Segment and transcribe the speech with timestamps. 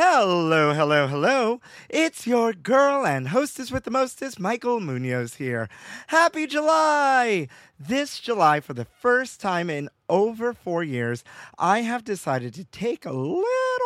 [0.00, 1.60] Hello, hello, hello.
[1.88, 5.68] It's your girl and hostess with the mostest, Michael Munoz here.
[6.06, 7.48] Happy July!
[7.80, 11.24] This July, for the first time in over four years,
[11.58, 13.44] I have decided to take a little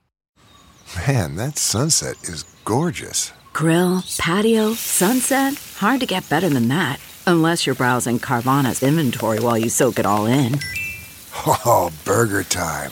[1.07, 3.31] Man, that sunset is gorgeous.
[3.53, 5.53] Grill, patio, sunset.
[5.77, 6.99] Hard to get better than that.
[7.27, 10.57] Unless you're browsing Carvana's inventory while you soak it all in.
[11.47, 12.91] Oh, burger time.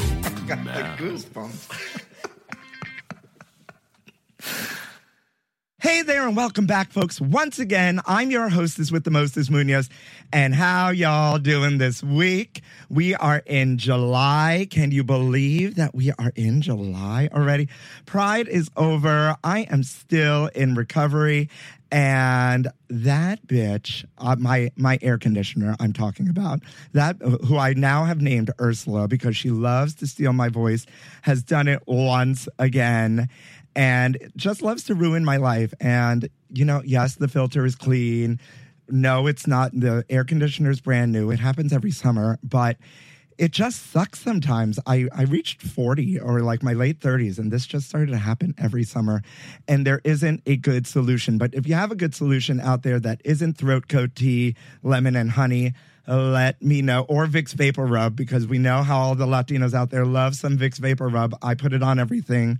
[0.51, 2.07] Got the goosebumps.
[5.81, 7.19] Hey there and welcome back, folks.
[7.19, 9.89] Once again, I'm your hostess with the mostest Munoz.
[10.31, 12.61] And how y'all doing this week?
[12.87, 14.67] We are in July.
[14.69, 17.67] Can you believe that we are in July already?
[18.05, 19.35] Pride is over.
[19.43, 21.49] I am still in recovery.
[21.91, 26.59] And that bitch, uh, my my air conditioner, I'm talking about
[26.93, 30.85] that, who I now have named Ursula because she loves to steal my voice,
[31.23, 33.27] has done it once again,
[33.75, 35.73] and just loves to ruin my life.
[35.79, 38.39] And you know, yes, the filter is clean.
[38.89, 39.71] No, it's not.
[39.73, 41.31] The air conditioner is brand new.
[41.31, 42.77] It happens every summer, but
[43.37, 44.79] it just sucks sometimes.
[44.85, 48.53] I, I reached 40 or like my late 30s, and this just started to happen
[48.57, 49.23] every summer.
[49.67, 51.39] And there isn't a good solution.
[51.39, 55.15] But if you have a good solution out there that isn't throat coat tea, lemon,
[55.15, 55.73] and honey,
[56.07, 57.05] let me know.
[57.09, 60.57] Or Vicks Vapor Rub, because we know how all the Latinos out there love some
[60.57, 61.35] Vicks Vapor Rub.
[61.41, 62.59] I put it on everything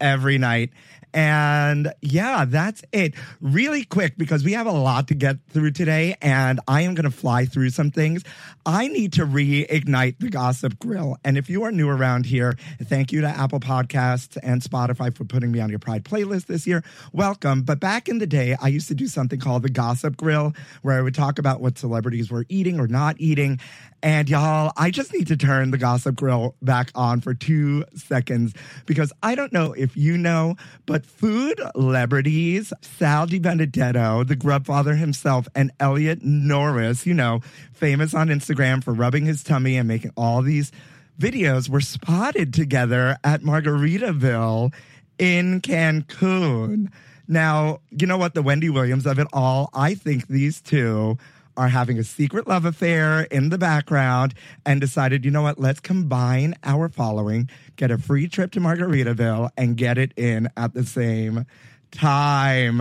[0.00, 0.70] every night.
[1.12, 3.14] And yeah, that's it.
[3.40, 7.02] Really quick, because we have a lot to get through today, and I am going
[7.02, 8.22] to fly through some things.
[8.64, 11.16] I need to reignite the Gossip Grill.
[11.24, 15.24] And if you are new around here, thank you to Apple Podcasts and Spotify for
[15.24, 16.84] putting me on your Pride playlist this year.
[17.12, 17.62] Welcome.
[17.62, 20.96] But back in the day, I used to do something called the Gossip Grill, where
[20.96, 23.58] I would talk about what celebrities were eating or not eating.
[24.02, 28.54] And y'all, I just need to turn the Gossip Grill back on for two seconds
[28.86, 30.56] because I don't know if you know,
[30.86, 37.40] but food celebrities, Sal Di Benedetto, the Grub Father himself, and Elliot Norris, you know,
[37.74, 40.72] famous on Instagram for rubbing his tummy and making all these
[41.18, 44.72] videos, were spotted together at Margaritaville
[45.18, 46.90] in Cancun.
[47.28, 48.32] Now, you know what?
[48.32, 51.18] The Wendy Williams of it all, I think these two
[51.60, 54.32] are having a secret love affair in the background
[54.64, 59.50] and decided, you know what, let's combine our following, get a free trip to Margaritaville,
[59.58, 61.44] and get it in at the same
[61.90, 62.80] time.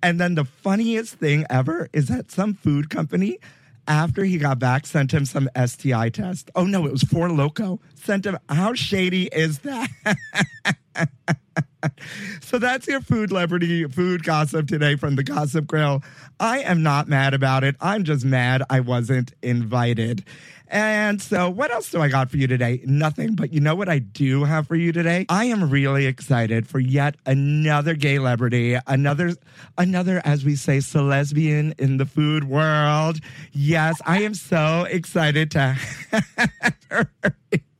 [0.00, 3.40] And then the funniest thing ever is that some food company,
[3.88, 6.52] after he got back, sent him some STI test.
[6.54, 7.80] Oh no, it was Four Loco.
[7.96, 8.38] Sent him.
[8.48, 9.88] How shady is that?
[12.40, 16.02] so that's your food liberty food gossip today from the Gossip Grill.
[16.38, 17.76] I am not mad about it.
[17.80, 20.24] I'm just mad I wasn't invited.
[20.72, 22.80] And so, what else do I got for you today?
[22.84, 23.34] Nothing.
[23.34, 25.26] But you know what I do have for you today?
[25.28, 29.34] I am really excited for yet another gay celebrity, another,
[29.76, 33.18] another, as we say, celesbian in the food world.
[33.50, 35.76] Yes, I am so excited to.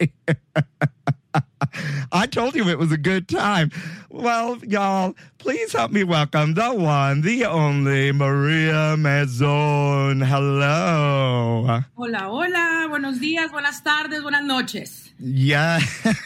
[2.12, 3.70] I told you it was a good time.
[4.08, 10.24] Well, y'all, please help me welcome the one, the only Maria Mazon.
[10.26, 11.82] Hello.
[11.96, 15.12] Hola, hola, buenos días, buenas tardes, buenas noches.
[15.18, 15.80] Yeah.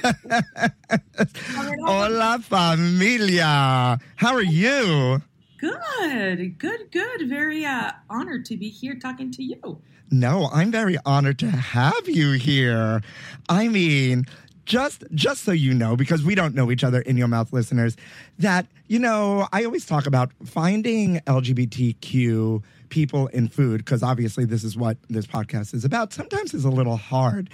[1.86, 3.98] Hola, familia.
[4.16, 5.20] How are you?
[5.58, 7.28] Good, good, good.
[7.28, 9.80] Very uh, honored to be here talking to you.
[10.10, 13.02] No, I'm very honored to have you here.
[13.48, 14.26] I mean,
[14.64, 17.96] just just so you know because we don't know each other in your mouth listeners
[18.38, 22.62] that you know i always talk about finding lgbtq
[22.94, 26.70] people in food because obviously this is what this podcast is about sometimes is a
[26.70, 27.50] little hard.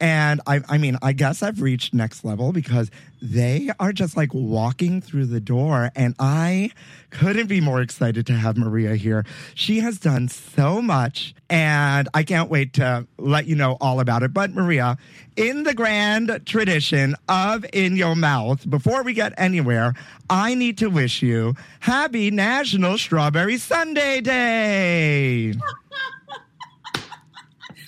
[0.00, 2.90] And I, I mean i guess i've reached next level because
[3.22, 6.70] they are just like walking through the door and i
[7.10, 9.24] couldn't be more excited to have maria here.
[9.54, 14.22] She has done so much and i can't wait to let you know all about
[14.24, 14.32] it.
[14.34, 14.96] But maria
[15.36, 19.94] in the grand tradition of in your mouth before we get anywhere
[20.28, 24.79] i need to wish you happy national strawberry sundae day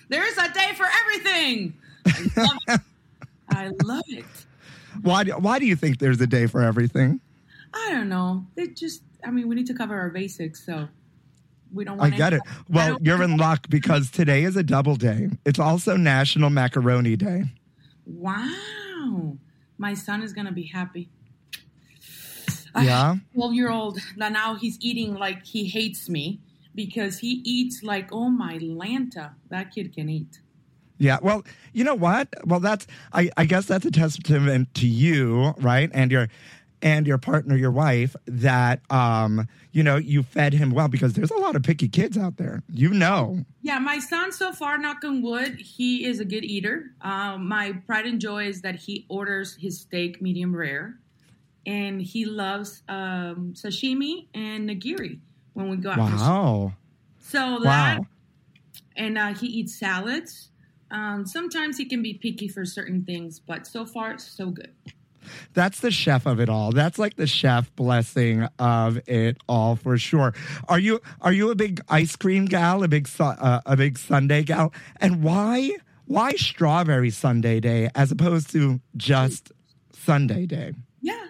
[0.08, 1.74] There's a day for everything.
[2.06, 2.80] I love it.
[3.50, 4.24] I love it.
[5.02, 7.20] why do, why do you think there's a day for everything
[7.74, 8.46] I don't know.
[8.56, 10.88] It just, I mean, we need to cover our basics, so
[11.72, 12.42] we don't I get it.
[12.68, 15.30] Well, you're in luck because today is a double day.
[15.46, 17.44] It's also National Macaroni Day.
[18.04, 19.36] Wow.
[19.78, 21.08] My son is going to be happy.
[22.78, 23.16] Yeah.
[23.34, 26.40] 12 year old that now he's eating like he hates me
[26.74, 30.40] because he eats like oh my lanta that kid can eat
[30.98, 31.19] Yeah.
[31.20, 31.42] Well,
[31.72, 32.28] you know what?
[32.44, 35.90] Well, that's I, I guess that's a testament to you, right?
[35.92, 36.28] And your
[36.80, 41.30] and your partner, your wife, that um, you know, you fed him well because there's
[41.30, 42.62] a lot of picky kids out there.
[42.69, 43.44] You know.
[43.62, 47.72] yeah my son so far knock on wood he is a good eater um, my
[47.86, 50.98] pride and joy is that he orders his steak medium rare
[51.64, 55.20] and he loves um, sashimi and nigiri
[55.54, 56.72] when we go out Wow.
[57.20, 58.06] so that Wow.
[58.96, 60.49] and uh, he eats salads
[60.90, 64.72] um, sometimes he can be picky for certain things but so far so good
[65.54, 66.72] That's the chef of it all.
[66.72, 70.34] That's like the chef blessing of it all for sure.
[70.69, 74.43] Are you are you a big ice cream gal, a big uh, a big sundae
[74.43, 74.72] gal?
[75.00, 75.76] And why
[76.06, 79.52] why strawberry Sundae day as opposed to just
[79.93, 80.75] Sundae day?
[81.00, 81.26] Yeah.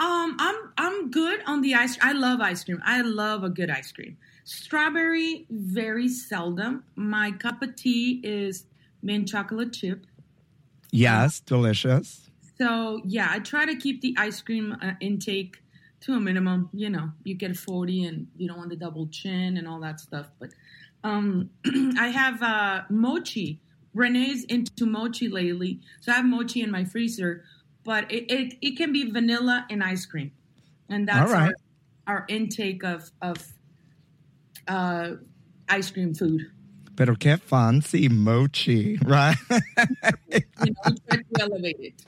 [0.00, 1.98] Um, I'm I'm good on the ice.
[2.00, 2.80] I love ice cream.
[2.86, 4.16] I love a good ice cream.
[4.44, 6.84] Strawberry, very seldom.
[6.96, 8.64] My cup of tea is
[9.02, 10.06] mint chocolate chip.
[10.90, 12.30] Yes, delicious.
[12.56, 15.58] So yeah, I try to keep the ice cream uh, intake
[16.00, 16.70] to a minimum.
[16.72, 20.00] You know, you get 40 and you don't want the double chin and all that
[20.00, 20.30] stuff.
[20.38, 20.48] But
[21.04, 21.50] um,
[21.98, 23.60] I have uh, mochi.
[23.92, 27.44] Renee's into mochi lately, so I have mochi in my freezer.
[27.90, 30.30] But it, it, it can be vanilla and ice cream,
[30.88, 31.52] and that's All right.
[32.06, 33.44] our, our intake of of
[34.68, 35.14] uh,
[35.68, 36.52] ice cream food.
[36.94, 39.34] Pero que fancy mochi, right?
[39.50, 42.04] You know, we try to elevate it.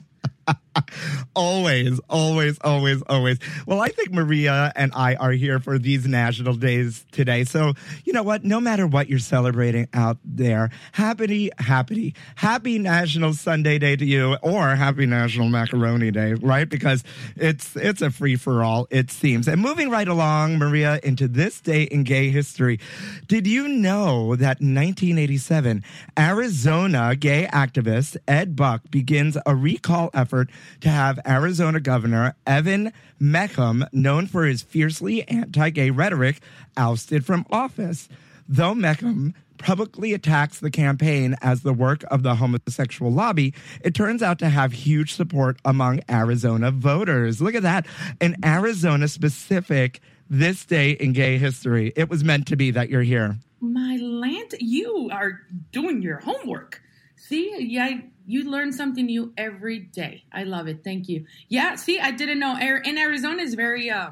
[1.35, 3.39] always, always, always, always.
[3.65, 7.43] Well, I think Maria and I are here for these national days today.
[7.43, 7.73] So,
[8.03, 8.43] you know what?
[8.43, 14.35] No matter what you're celebrating out there, happy, happy, happy National Sundae Day to you,
[14.41, 16.67] or Happy National Macaroni Day, right?
[16.67, 17.03] Because
[17.35, 19.47] it's it's a free for all, it seems.
[19.47, 22.79] And moving right along, Maria, into this day in gay history.
[23.27, 25.83] Did you know that in 1987,
[26.17, 30.32] Arizona gay activist Ed Buck begins a recall effort
[30.81, 36.39] to have Arizona Governor Evan Mecham, known for his fiercely anti gay rhetoric,
[36.75, 38.09] ousted from office.
[38.47, 44.21] Though Mecham publicly attacks the campaign as the work of the homosexual lobby, it turns
[44.21, 47.41] out to have huge support among Arizona voters.
[47.41, 47.85] Look at that.
[48.19, 51.93] An Arizona specific this day in gay history.
[51.95, 53.37] It was meant to be that you're here.
[53.61, 56.81] My land, you are doing your homework.
[57.15, 60.23] See, yeah, you learn something new every day.
[60.31, 60.83] I love it.
[60.83, 61.25] Thank you.
[61.49, 62.57] Yeah, see, I didn't know.
[62.57, 64.11] In Arizona is very uh,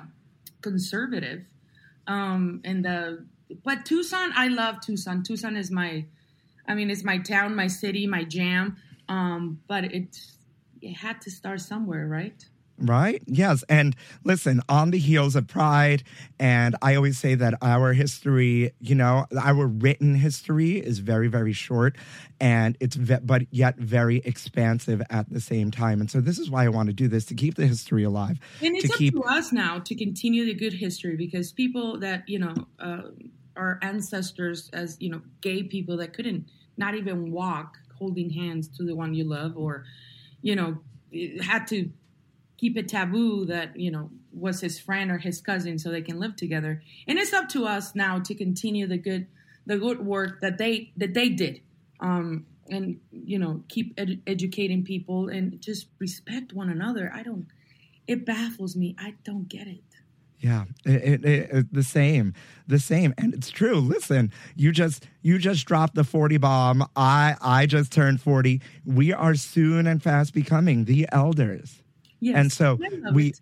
[0.61, 1.43] conservative.
[2.07, 3.25] Um, and the
[3.63, 5.23] but Tucson, I love Tucson.
[5.23, 6.05] Tucson is my,
[6.67, 8.77] I mean, it's my town, my city, my jam.
[9.09, 10.19] Um, but it
[10.81, 12.45] it had to start somewhere, right?
[12.81, 13.21] Right?
[13.25, 13.63] Yes.
[13.69, 16.03] And listen, on the heels of Pride,
[16.39, 21.53] and I always say that our history, you know, our written history is very, very
[21.53, 21.95] short,
[22.39, 26.01] and it's, ve- but yet very expansive at the same time.
[26.01, 28.39] And so this is why I want to do this to keep the history alive.
[28.61, 31.99] And it's to up keep, to us now to continue the good history because people
[31.99, 33.01] that you know, uh,
[33.55, 36.47] our ancestors as you know, gay people that couldn't
[36.77, 39.85] not even walk holding hands to the one you love, or
[40.41, 40.77] you know,
[41.41, 41.89] had to
[42.61, 46.19] keep it taboo that you know was his friend or his cousin so they can
[46.19, 49.25] live together and it's up to us now to continue the good
[49.65, 51.59] the good work that they that they did
[52.01, 57.47] um and you know keep ed- educating people and just respect one another i don't
[58.07, 59.83] it baffles me i don't get it
[60.39, 62.33] Yeah, it, it, it, the same,
[62.65, 63.75] the same, and it's true.
[63.79, 66.83] Listen, you just you just dropped the forty bomb.
[66.95, 68.59] I I just turned forty.
[68.83, 71.83] We are soon and fast becoming the elders,
[72.21, 72.79] yes and so
[73.13, 73.29] we.
[73.29, 73.41] it.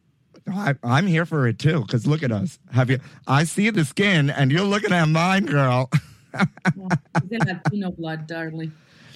[0.51, 1.81] I, I'm here for it too.
[1.81, 2.57] Because look at us.
[2.71, 2.99] Have you?
[3.27, 5.91] I see the skin, and you're looking at mine, girl.
[7.29, 8.71] Latino blood darling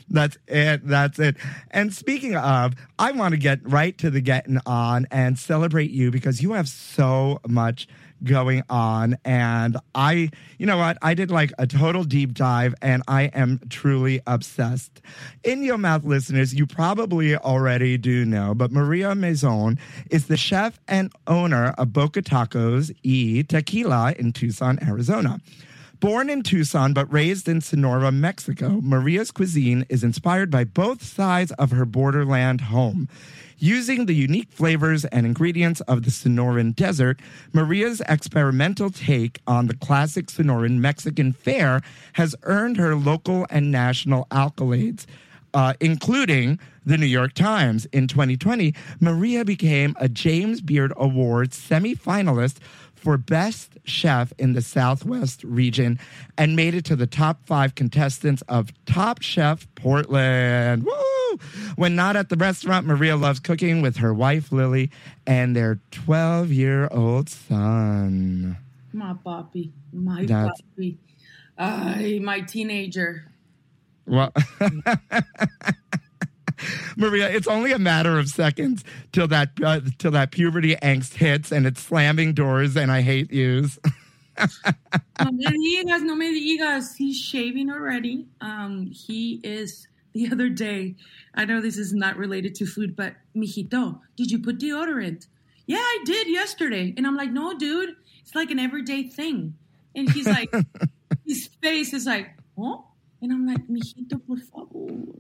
[0.09, 0.87] That's it.
[0.87, 1.37] That's it.
[1.71, 6.11] And speaking of, I want to get right to the getting on and celebrate you
[6.11, 7.87] because you have so much
[8.23, 9.17] going on.
[9.25, 10.97] And I, you know what?
[11.01, 15.01] I did like a total deep dive and I am truly obsessed.
[15.43, 19.77] In your mouth listeners, you probably already do know, but Maria Mazon
[20.09, 25.39] is the chef and owner of Boca Tacos y Tequila in Tucson, Arizona.
[25.99, 31.53] Born in Tucson but raised in Sonora, Mexico, Maria's cuisine is inspired by both sides
[31.53, 33.07] of her borderland home.
[33.57, 37.19] Using the unique flavors and ingredients of the Sonoran desert,
[37.53, 41.81] Maria's experimental take on the classic Sonoran Mexican fare
[42.13, 45.05] has earned her local and national accolades.
[45.55, 47.85] Uh, including the New York Times.
[47.91, 52.57] In 2020, Maria became a James Beard Award semifinalist
[52.95, 55.99] for Best Chef in the Southwest region
[56.37, 60.85] and made it to the top five contestants of Top Chef Portland.
[60.85, 61.22] Woo!
[61.75, 64.91] When not at the restaurant, Maria loves cooking with her wife Lily
[65.25, 68.57] and their 12 year old son.
[68.91, 73.31] my papi my That's- papi my teenager
[74.05, 74.33] Well,
[76.95, 81.51] Maria, it's only a matter of seconds till that uh, till that puberty angst hits
[81.51, 83.79] and it's slamming doors and I hate yous.
[84.37, 86.95] no me digas, no me digas.
[86.95, 88.27] He's shaving already.
[88.41, 89.87] Um, he is.
[90.13, 90.95] The other day,
[91.33, 95.27] I know this is not related to food, but mijito, did you put deodorant?
[95.65, 96.93] Yeah, I did yesterday.
[96.95, 99.55] And I'm like, no, dude, it's like an everyday thing.
[99.95, 100.53] And he's like,
[101.25, 102.77] his face is like, huh?
[103.21, 105.19] And I'm like, mijito, por favor.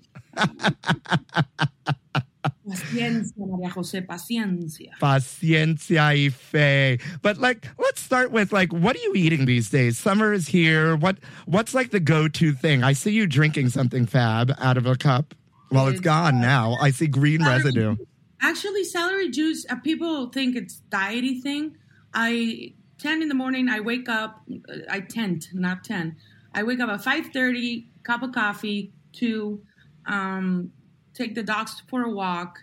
[2.43, 4.91] Paciencia, María José, paciencia.
[4.99, 6.99] Paciencia y fe.
[7.21, 9.97] But like, let's start with like, what are you eating these days?
[9.97, 10.95] Summer is here.
[10.95, 12.83] What what's like the go to thing?
[12.83, 15.35] I see you drinking something fab out of a cup.
[15.71, 16.77] Well, it's gone now.
[16.79, 17.95] I see green celery residue.
[18.41, 19.65] Actually, celery juice.
[19.69, 21.77] Uh, people think it's diety thing.
[22.13, 23.69] I ten in the morning.
[23.69, 24.41] I wake up.
[24.89, 26.17] I tend not ten.
[26.53, 27.89] I wake up at five thirty.
[28.03, 28.91] Cup of coffee.
[29.13, 29.63] Two.
[30.05, 30.71] Um,
[31.13, 32.59] take the dogs for a walk,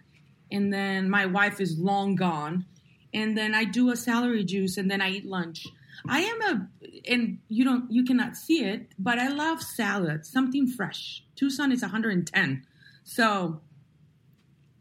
[0.51, 2.67] and then my wife is long gone,
[3.13, 5.67] and then I do a celery juice, and then I eat lunch.
[6.09, 6.69] I am a,
[7.09, 10.25] and you don't, you cannot see it, but I love salad.
[10.25, 11.23] Something fresh.
[11.37, 12.67] Tucson is 110,
[13.05, 13.61] so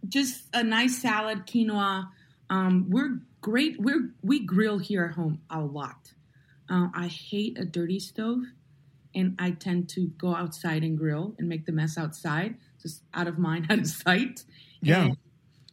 [0.08, 2.10] just a nice salad, quinoa.
[2.50, 3.80] Um, we're great.
[3.80, 6.14] We're we grill here at home a lot.
[6.70, 8.44] Uh, I hate a dirty stove,
[9.14, 13.28] and I tend to go outside and grill and make the mess outside, just out
[13.28, 14.44] of mind, out of sight.
[14.82, 15.06] Yeah.
[15.06, 15.18] And,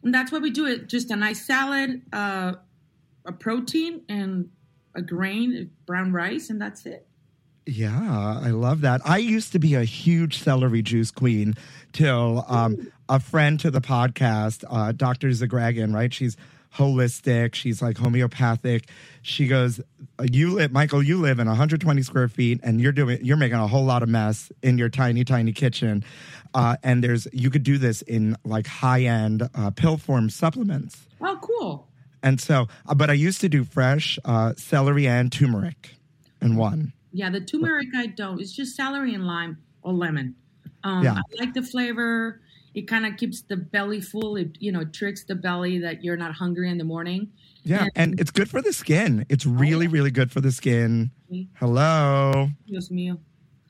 [0.03, 0.87] and that's why we do it.
[0.87, 2.53] Just a nice salad, uh,
[3.25, 4.49] a protein, and
[4.95, 7.07] a grain, brown rice, and that's it.
[7.65, 9.01] Yeah, I love that.
[9.03, 11.55] I used to be a huge celery juice queen
[11.91, 15.29] till um, a friend to the podcast, uh, Dr.
[15.29, 16.13] Zagragan, right?
[16.13, 16.35] She's
[16.75, 17.55] holistic.
[17.55, 18.87] She's like homeopathic.
[19.21, 19.79] She goes,
[20.21, 21.01] "You live, Michael.
[21.01, 24.09] You live in 120 square feet, and you're doing, you're making a whole lot of
[24.09, 26.03] mess in your tiny, tiny kitchen.
[26.53, 31.05] Uh, and there's, you could do this in like high end uh, pill form supplements.
[31.21, 31.87] Oh, cool.
[32.23, 35.91] And so, uh, but I used to do fresh uh, celery and turmeric
[36.41, 36.93] in one.
[37.11, 38.39] Yeah, the turmeric I don't.
[38.41, 40.35] It's just celery and lime or lemon.
[40.83, 41.15] Um, Yeah.
[41.15, 42.41] I like the flavor,
[42.77, 44.35] it kind of keeps the belly full.
[44.35, 47.31] It you know tricks the belly that you're not hungry in the morning.
[47.63, 49.25] Yeah, and it's good for the skin.
[49.29, 51.09] It's really, really good for the skin.
[51.55, 52.49] Hello.
[52.67, 53.17] Dios mío.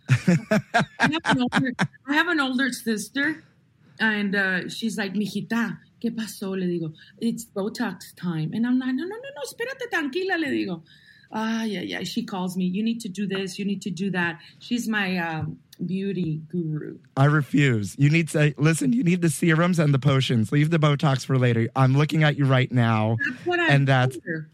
[0.09, 0.59] I,
[0.99, 1.71] have an older,
[2.07, 3.43] I have an older sister,
[3.99, 6.51] and uh, she's like, mijita, ¿qué pasó?
[6.51, 8.51] Le digo, it's Botox time.
[8.53, 10.83] And I'm like, no, no, no, no, espérate, tranquila, le digo.
[11.31, 12.03] Ah, yeah, yeah.
[12.03, 14.39] She calls me, you need to do this, you need to do that.
[14.59, 16.97] She's my um, beauty guru.
[17.15, 17.95] I refuse.
[17.97, 18.93] You need to listen.
[18.93, 20.51] You need the serums and the potions.
[20.51, 21.69] Leave the Botox for later.
[21.75, 24.49] I'm looking at you right now, That's and that's told her.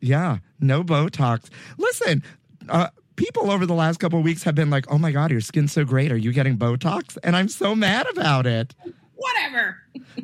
[0.00, 1.48] yeah, no Botox.
[1.78, 2.22] Listen,
[2.68, 5.40] uh, people over the last couple of weeks have been like, "Oh my God, your
[5.40, 6.10] skin's so great.
[6.12, 8.74] Are you getting Botox?" And I'm so mad about it.
[9.20, 9.76] Whatever.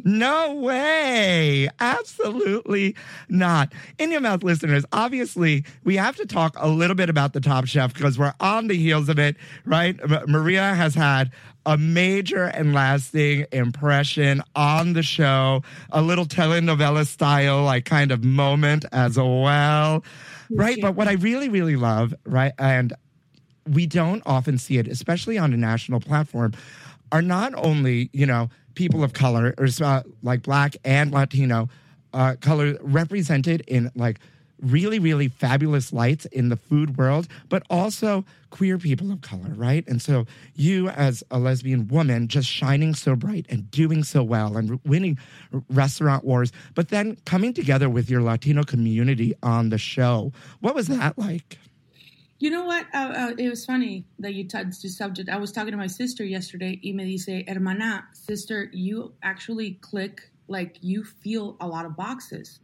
[0.05, 1.69] No way.
[1.81, 2.97] Absolutely
[3.29, 3.75] not.
[3.99, 7.67] In your mouth listeners, obviously, we have to talk a little bit about the Top
[7.67, 9.37] Chef because we're on the heels of it,
[9.67, 9.99] right?
[10.27, 11.31] Maria has had
[11.67, 18.25] a major and lasting impression on the show, a little telenovela style, like kind of
[18.25, 20.05] moment as well,
[20.49, 20.79] right?
[20.81, 22.53] But what I really, really love, right?
[22.59, 22.95] And
[23.71, 26.55] we don't often see it, especially on a national platform,
[27.13, 31.69] are not only, you know, people of color or uh, like black and Latino
[32.13, 34.21] uh, color represented in like
[34.61, 39.87] really, really fabulous lights in the food world, but also queer people of color, right?
[39.87, 44.57] And so you, as a lesbian woman, just shining so bright and doing so well
[44.57, 45.19] and winning
[45.69, 50.33] restaurant wars, but then coming together with your Latino community on the show.
[50.61, 51.59] What was that like?
[52.39, 52.87] You know what?
[52.93, 55.31] Uh, uh, it was funny that you touched the subject.
[55.31, 56.79] I was talking to my sister yesterday.
[56.85, 62.61] Y me dice, hermana, sister, you actually click like you feel a lot of boxes.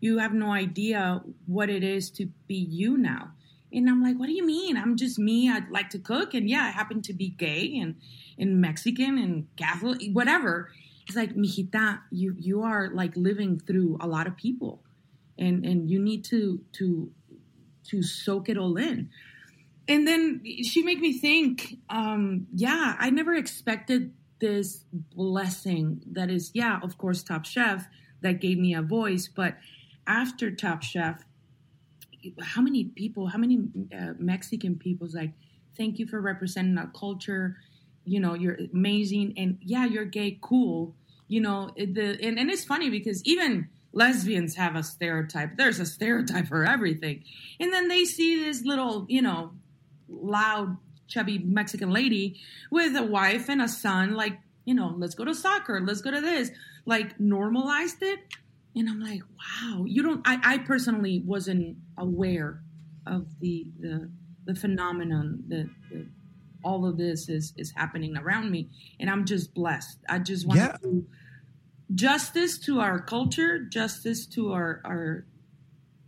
[0.00, 3.32] You have no idea what it is to be you now.
[3.72, 4.76] And I'm like, what do you mean?
[4.76, 5.50] I'm just me.
[5.50, 7.96] I like to cook, and yeah, I happen to be gay and
[8.38, 10.70] and Mexican and Catholic, whatever.
[11.08, 14.84] It's like, mijita, you you are like living through a lot of people,
[15.36, 17.10] and and you need to to
[17.86, 19.10] to soak it all in.
[19.88, 26.50] And then she made me think, um, yeah, I never expected this blessing that is,
[26.54, 27.86] yeah, of course, Top Chef
[28.20, 29.28] that gave me a voice.
[29.28, 29.56] But
[30.06, 31.22] after Top Chef,
[32.42, 35.32] how many people, how many uh, Mexican people's like,
[35.76, 37.56] thank you for representing our culture.
[38.04, 39.34] You know, you're amazing.
[39.36, 40.94] And yeah, you're gay, cool.
[41.28, 45.56] You know, the and, and it's funny because even lesbians have a stereotype.
[45.56, 47.24] There's a stereotype for everything.
[47.58, 49.52] And then they see this little, you know,
[50.08, 50.76] loud,
[51.08, 52.38] chubby Mexican lady
[52.70, 56.10] with a wife and a son, like, you know, let's go to soccer, let's go
[56.10, 56.50] to this,
[56.84, 58.20] like normalized it.
[58.74, 62.60] And I'm like, wow, you don't I, I personally wasn't aware
[63.06, 64.10] of the the
[64.44, 66.06] the phenomenon that, that
[66.62, 68.68] all of this is is happening around me.
[69.00, 70.00] And I'm just blessed.
[70.06, 70.76] I just want Yeah.
[70.82, 71.06] to
[71.94, 75.26] justice to our culture, justice to our our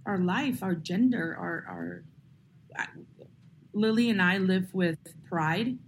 [0.07, 2.05] our life, our gender, our our.
[2.77, 2.89] I-
[3.75, 5.79] Lily and I live with pride,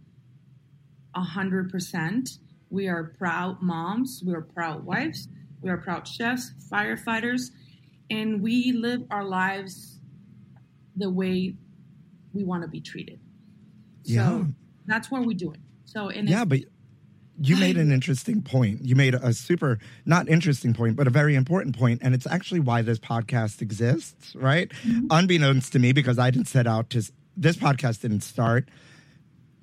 [1.14, 2.38] a hundred percent.
[2.68, 4.22] We are proud moms.
[4.24, 5.26] We are proud wives.
[5.60, 7.50] We are proud chefs, firefighters,
[8.08, 9.98] and we live our lives
[10.94, 11.56] the way
[12.32, 13.18] we want to be treated.
[14.04, 14.44] So Yeah.
[14.86, 15.62] that's what we're doing.
[15.84, 16.60] So and Yeah, but
[17.42, 18.84] you made an interesting point.
[18.84, 22.60] You made a super, not interesting point, but a very important point, and it's actually
[22.60, 24.70] why this podcast exists, right?
[24.84, 25.06] Mm-hmm.
[25.10, 27.02] Unbeknownst to me, because I didn't set out to.
[27.36, 28.68] This podcast didn't start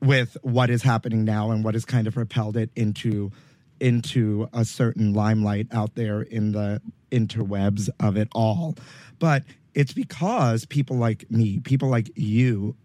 [0.02, 3.32] with what is happening now and what has kind of propelled it into
[3.80, 8.76] into a certain limelight out there in the interwebs of it all.
[9.20, 9.44] But
[9.76, 12.76] it's because people like me, people like you,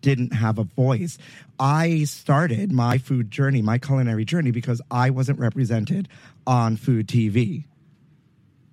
[0.00, 1.18] didn't have a voice.
[1.58, 6.08] I started my food journey, my culinary journey, because I wasn't represented
[6.46, 7.64] on food TV.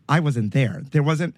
[0.07, 0.83] I wasn't there.
[0.91, 1.35] There wasn't,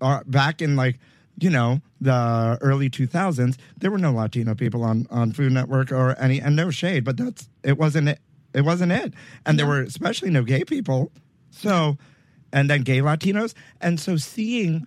[0.00, 0.98] uh, back in like,
[1.38, 6.18] you know, the early 2000s, there were no Latino people on, on Food Network or
[6.18, 8.18] any, and no shade, but that's, it wasn't it.
[8.52, 9.14] It wasn't it.
[9.46, 11.12] And there were especially no gay people.
[11.50, 11.96] So,
[12.52, 13.54] and then gay Latinos.
[13.80, 14.86] And so seeing,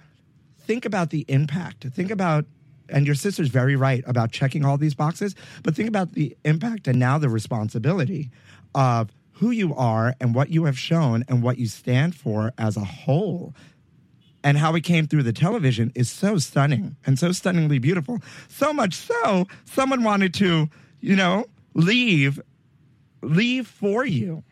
[0.60, 1.86] think about the impact.
[1.86, 2.46] Think about,
[2.90, 6.88] and your sister's very right about checking all these boxes, but think about the impact
[6.88, 8.30] and now the responsibility
[8.76, 12.78] of who you are and what you have shown and what you stand for as
[12.78, 13.54] a whole.
[14.46, 18.20] And how it came through the television is so stunning and so stunningly beautiful.
[18.50, 20.70] So much so, someone wanted to,
[21.00, 22.42] you know, leave,
[23.22, 24.44] leave for you.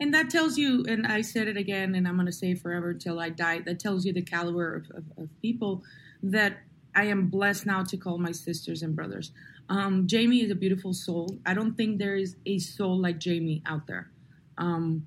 [0.00, 2.90] And that tells you, and I said it again, and I'm going to say forever
[2.90, 3.58] until I die.
[3.60, 5.82] That tells you the caliber of, of, of people
[6.22, 6.58] that
[6.94, 9.32] I am blessed now to call my sisters and brothers.
[9.68, 11.38] Um, Jamie is a beautiful soul.
[11.46, 14.10] I don't think there is a soul like Jamie out there.
[14.58, 15.06] Um,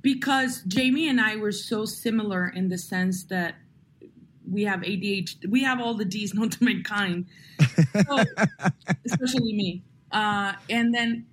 [0.00, 3.56] because Jamie and I were so similar in the sense that
[4.50, 7.26] we have ADHD, we have all the D's known to mankind,
[8.06, 8.24] so,
[9.06, 9.82] especially me.
[10.10, 11.26] Uh, and then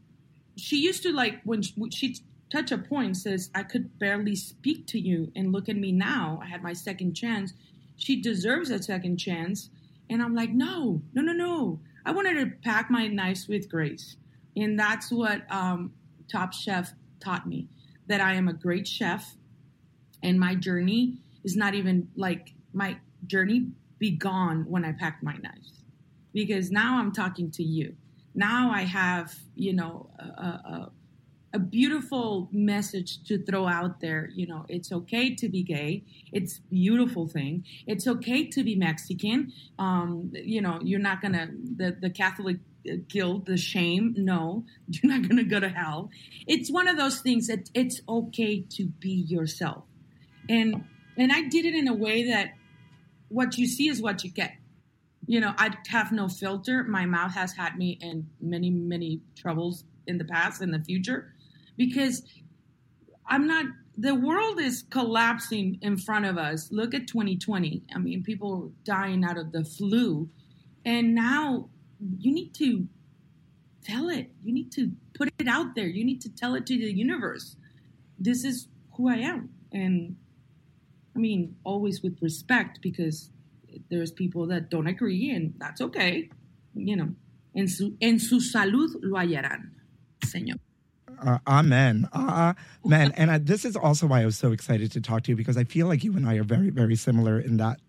[0.55, 2.17] she used to like when she, she
[2.49, 6.39] touch a point says I could barely speak to you, and look at me now.
[6.41, 7.53] I had my second chance.
[7.99, 9.69] She deserves a second chance,
[10.09, 11.79] and I'm like, no, no, no, no.
[12.05, 14.15] I wanted to pack my knives with grace,
[14.55, 15.93] and that's what um,
[16.31, 17.67] Top Chef taught me
[18.07, 19.35] that I am a great chef,
[20.23, 23.67] and my journey is not even like my journey
[23.99, 25.83] began when I packed my knives,
[26.33, 27.95] because now I'm talking to you.
[28.33, 30.91] Now I have, you know, a, a,
[31.53, 34.29] a beautiful message to throw out there.
[34.33, 36.03] You know, it's okay to be gay.
[36.31, 37.65] It's beautiful thing.
[37.87, 39.51] It's okay to be Mexican.
[39.77, 42.57] Um, you know, you're not gonna the the Catholic
[43.07, 44.13] guilt, the shame.
[44.17, 46.09] No, you're not gonna go to hell.
[46.47, 49.85] It's one of those things that it's okay to be yourself,
[50.47, 50.85] and
[51.17, 52.53] and I did it in a way that
[53.29, 54.53] what you see is what you get.
[55.25, 56.83] You know, I have no filter.
[56.83, 61.33] My mouth has had me in many many troubles in the past and the future
[61.79, 62.23] because
[63.25, 63.65] I'm not
[63.97, 66.69] the world is collapsing in front of us.
[66.71, 67.83] Look at 2020.
[67.93, 70.29] I mean, people dying out of the flu.
[70.85, 71.69] And now
[72.17, 72.87] you need to
[73.83, 74.31] tell it.
[74.41, 75.87] You need to put it out there.
[75.87, 77.57] You need to tell it to the universe.
[78.17, 79.49] This is who I am.
[79.73, 80.15] And
[81.15, 83.31] I mean, always with respect because
[83.89, 86.29] there's people that don't agree and that's okay.
[86.73, 87.09] You know,
[87.53, 89.71] en su, en su salud lo hallarán,
[90.23, 90.59] señor.
[91.21, 92.07] Uh, amen.
[92.13, 92.53] Uh,
[92.85, 93.13] amen.
[93.17, 95.57] and I, this is also why I was so excited to talk to you because
[95.57, 97.79] I feel like you and I are very, very similar in that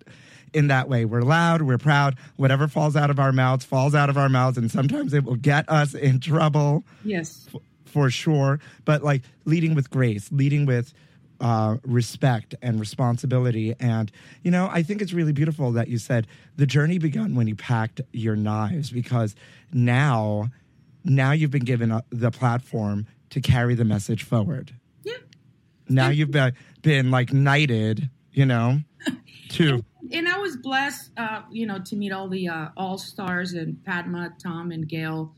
[0.53, 1.05] in that way.
[1.05, 2.17] We're loud, we're proud.
[2.37, 5.37] Whatever falls out of our mouths falls out of our mouths, and sometimes it will
[5.37, 6.85] get us in trouble.
[7.05, 8.61] Yes, f- for sure.
[8.85, 10.93] But like leading with grace, leading with
[11.41, 13.75] uh, respect and responsibility.
[13.81, 14.13] And,
[14.43, 17.57] you know, I think it's really beautiful that you said the journey begun when you
[17.57, 19.35] packed your knives because
[19.73, 20.51] now,
[21.05, 24.73] now you've been given a, the platform to carry the message forward.
[25.03, 25.15] Yeah.
[25.89, 28.81] Now you've been, been like knighted, you know,
[29.51, 29.85] to.
[30.13, 33.83] And I was blessed, uh, you know, to meet all the uh, all stars and
[33.85, 35.35] Padma, Tom, and Gail.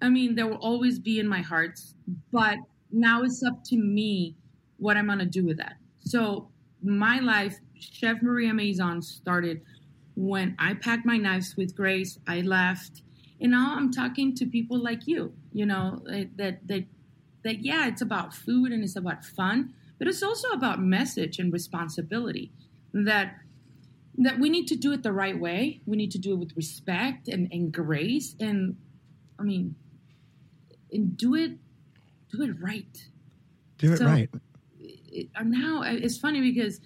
[0.00, 1.94] I mean, they will always be in my hearts,
[2.30, 2.58] but
[2.90, 4.36] now it's up to me
[4.76, 5.74] what I'm going to do with that.
[6.00, 6.48] So
[6.82, 9.62] my life, Chef Maria Mazon started
[10.14, 12.18] when I packed my knives with Grace.
[12.26, 13.02] I left,
[13.40, 15.32] and now I'm talking to people like you.
[15.52, 16.84] You know that that
[17.44, 21.52] that yeah, it's about food and it's about fun, but it's also about message and
[21.52, 22.50] responsibility.
[22.92, 23.36] That
[24.18, 25.80] that we need to do it the right way.
[25.86, 28.76] We need to do it with respect and, and grace, and
[29.38, 29.74] I mean,
[30.92, 31.52] and do it
[32.30, 33.08] do it right.
[33.78, 34.30] Do it So- right.
[34.80, 36.80] it, now it's funny because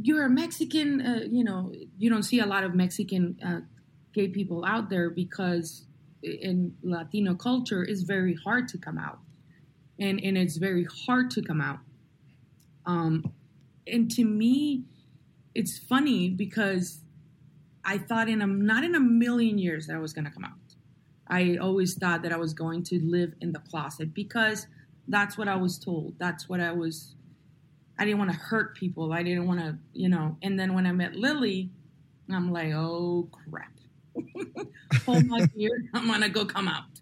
[0.00, 3.60] you're a Mexican, uh, you know, you don't see a lot of Mexican uh,
[4.12, 5.84] gay people out there because
[6.22, 9.18] in Latino culture it's very hard to come out,
[9.98, 11.80] and and it's very hard to come out.
[12.86, 13.32] Um,
[13.86, 14.84] and to me,
[15.54, 17.00] it's funny because
[17.84, 20.44] I thought in a not in a million years that I was going to come
[20.44, 20.52] out.
[21.26, 24.66] I always thought that I was going to live in the closet because
[25.08, 26.14] that's what I was told.
[26.18, 27.14] That's what I was.
[27.98, 29.12] I didn't want to hurt people.
[29.12, 30.36] I didn't want to, you know.
[30.42, 31.70] And then when I met Lily,
[32.30, 33.72] I'm like, oh crap!
[35.06, 35.84] Hold my beer.
[35.94, 36.97] I'm gonna go come out.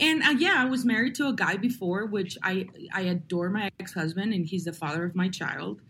[0.00, 3.70] And uh, yeah, I was married to a guy before, which I I adore my
[3.80, 5.80] ex husband, and he's the father of my child.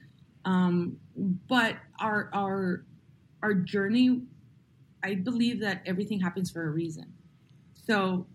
[0.45, 2.85] Um, but our our
[3.43, 4.23] our journey,
[5.05, 7.13] I believe that everything happens for a reason.
[7.87, 8.27] So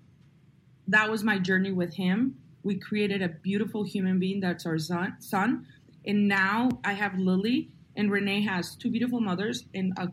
[0.87, 2.35] that was my journey with him.
[2.63, 5.67] We created a beautiful human being that's our son, son.
[6.05, 10.11] And now I have Lily, and Renee has two beautiful mothers and a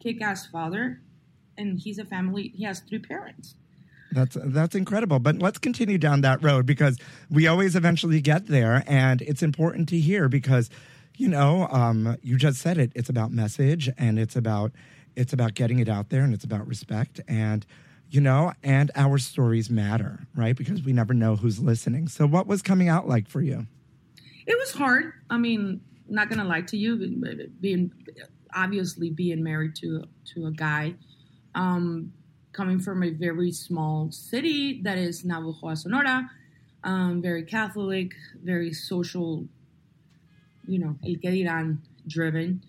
[0.00, 1.00] kick ass father.
[1.56, 3.56] And he's a family, he has three parents.
[4.12, 5.18] That's that's incredible.
[5.18, 6.98] But let's continue down that road because
[7.30, 10.70] we always eventually get there, and it's important to hear because,
[11.16, 12.92] you know, um, you just said it.
[12.94, 14.72] It's about message, and it's about
[15.16, 17.66] it's about getting it out there, and it's about respect, and
[18.10, 20.54] you know, and our stories matter, right?
[20.54, 22.08] Because we never know who's listening.
[22.08, 23.66] So, what was coming out like for you?
[24.46, 25.12] It was hard.
[25.30, 26.96] I mean, not gonna lie to you,
[27.60, 27.90] being
[28.54, 30.94] obviously being married to to a guy,
[31.54, 32.12] um,
[32.52, 36.30] coming from a very small city that is Navojoa, Sonora,
[36.84, 38.12] um, very Catholic,
[38.42, 39.44] very social,
[40.66, 42.62] you know, el que dirán driven,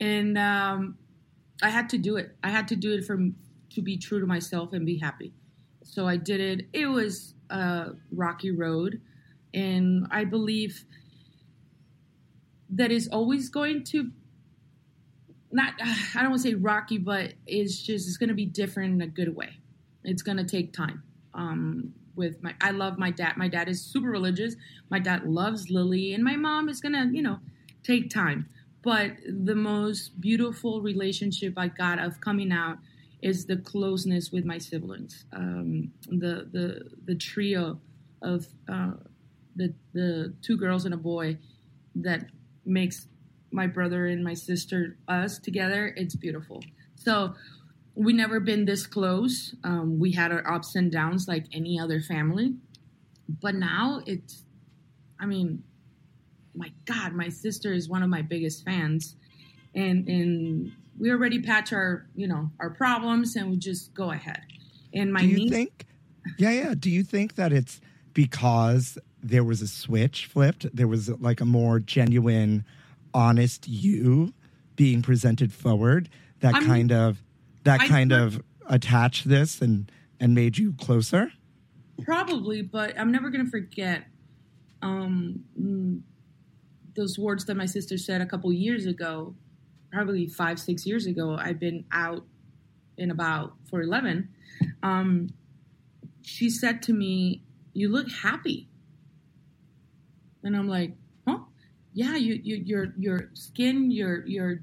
[0.00, 0.96] and um,
[1.62, 2.36] I had to do it.
[2.42, 3.18] I had to do it for
[3.70, 5.32] to be true to myself and be happy.
[5.82, 6.66] So I did it.
[6.72, 9.00] It was a rocky road.
[9.54, 10.84] and I believe
[12.70, 14.10] that is always going to
[15.50, 15.74] not
[16.14, 19.02] I don't want to say rocky, but it's just it's going to be different in
[19.02, 19.50] a good way.
[20.04, 21.02] It's going to take time.
[21.34, 23.36] Um, with my I love my dad.
[23.36, 24.56] My dad is super religious.
[24.90, 27.38] My dad loves Lily, and my mom is going to you know
[27.82, 28.48] take time.
[28.82, 32.78] But the most beautiful relationship I got of coming out
[33.22, 35.24] is the closeness with my siblings.
[35.32, 37.80] Um, the the the trio
[38.22, 38.92] of uh,
[39.56, 41.38] the the two girls and a boy
[41.94, 42.26] that
[42.64, 43.06] makes
[43.50, 45.92] my brother and my sister us together.
[45.96, 46.62] It's beautiful.
[46.94, 47.34] So
[47.94, 49.54] we never been this close.
[49.64, 52.54] Um, we had our ups and downs like any other family,
[53.28, 54.44] but now it's.
[55.20, 55.64] I mean,
[56.54, 59.16] my God, my sister is one of my biggest fans,
[59.74, 64.42] and and we already patch our you know our problems and we just go ahead.
[64.94, 65.86] And my Do you niece, think?
[66.38, 66.74] Yeah, yeah.
[66.78, 67.80] Do you think that it's
[68.14, 70.74] because there was a switch flipped?
[70.74, 72.64] There was like a more genuine,
[73.18, 74.32] honest you
[74.76, 76.08] being presented forward
[76.40, 77.22] that I'm- kind of
[77.64, 81.32] that I kind of attached this and and made you closer.
[82.04, 84.04] Probably, but I'm never gonna forget
[84.82, 85.44] um,
[86.94, 89.34] those words that my sister said a couple years ago,
[89.92, 91.36] probably five, six years ago.
[91.36, 92.24] I've been out
[92.96, 94.28] and about for eleven.
[94.82, 95.30] Um,
[96.22, 98.68] she said to me, "You look happy,"
[100.44, 100.96] and I'm like, "Huh?
[101.98, 104.62] Yeah, you, you your your skin, your your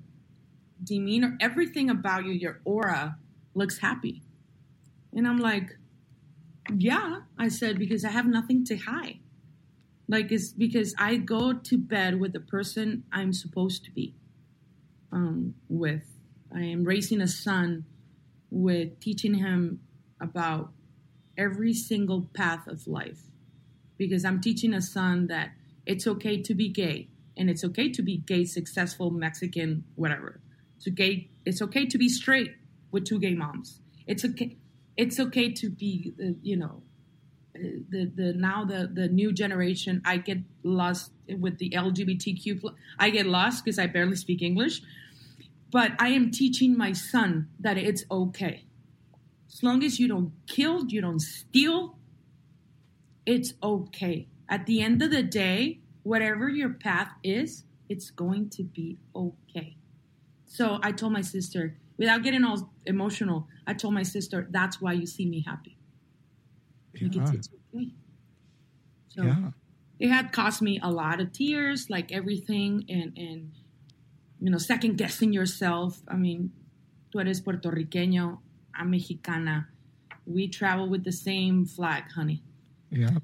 [0.82, 3.17] demeanor, everything about you, your aura
[3.54, 4.24] looks happy,"
[5.13, 5.78] and I'm like.
[6.76, 9.19] Yeah, I said because I have nothing to hide.
[10.08, 14.15] Like it's because I go to bed with the person I'm supposed to be
[15.12, 16.08] um, with.
[16.54, 17.86] I am raising a son
[18.50, 19.82] with teaching him
[20.19, 20.71] about
[21.38, 23.21] every single path of life
[23.98, 25.52] because I'm teaching a son that
[25.86, 30.39] it's okay to be gay and it's okay to be gay, successful, Mexican, whatever.
[30.78, 31.30] It's okay.
[31.45, 32.56] It's okay to be straight
[32.91, 33.80] with two gay moms.
[34.08, 34.58] It's okay.
[34.98, 36.82] It's okay to be, uh, you know,
[37.56, 40.02] uh, the the now the the new generation.
[40.06, 42.62] I get lost with the LGBTQ.
[43.00, 44.82] I get lost because I barely speak English,
[45.71, 48.65] but I am teaching my son that it's okay.
[49.52, 51.98] As long as you don't kill, you don't steal,
[53.26, 54.28] it's okay.
[54.50, 59.76] At the end of the day, whatever your path is, it's going to be okay.
[60.46, 64.94] So I told my sister, without getting all emotional, I told my sister, that's why
[64.94, 65.78] you see me happy.
[66.94, 67.08] Yeah.
[67.34, 67.91] it's okay.
[69.10, 69.52] So Yeah.
[69.98, 73.52] it had cost me a lot of tears, like everything, and, and
[74.39, 76.04] you know, second guessing yourself.
[76.08, 76.52] I mean,
[77.12, 78.38] tú eres puertorriqueño,
[78.76, 79.70] I'm mexicana.
[80.28, 82.44] We travel with the same flag, honey.
[82.91, 83.18] Yeah.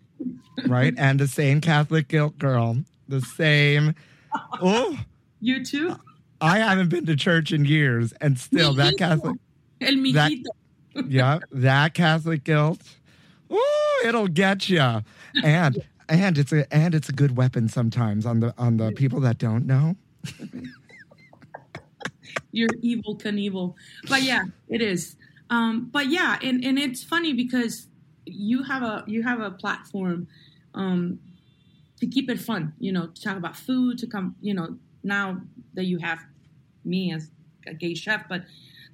[0.67, 0.93] Right?
[0.97, 2.77] And the same Catholic guilt girl.
[3.07, 3.95] The same.
[4.62, 4.97] Oh,
[5.39, 5.95] You too?
[6.39, 9.38] I haven't been to church in years, and still that Catholic.
[9.81, 10.45] El That- mijito.
[11.07, 12.81] Yeah, that Catholic guilt.
[13.51, 13.62] Ooh,
[14.05, 15.01] it'll get you.
[15.43, 19.19] And and it's a and it's a good weapon sometimes on the on the people
[19.21, 19.95] that don't know.
[22.51, 23.75] you're evil Knievel.
[24.10, 25.15] But yeah, it is.
[25.49, 27.88] Um, but yeah, and, and it's funny because
[28.32, 30.28] you have a you have a platform
[30.74, 31.20] um,
[32.00, 35.41] to keep it fun, you know, to talk about food, to come, you know, now
[35.74, 36.20] that you have
[36.84, 37.30] me as
[37.67, 38.44] a gay chef, but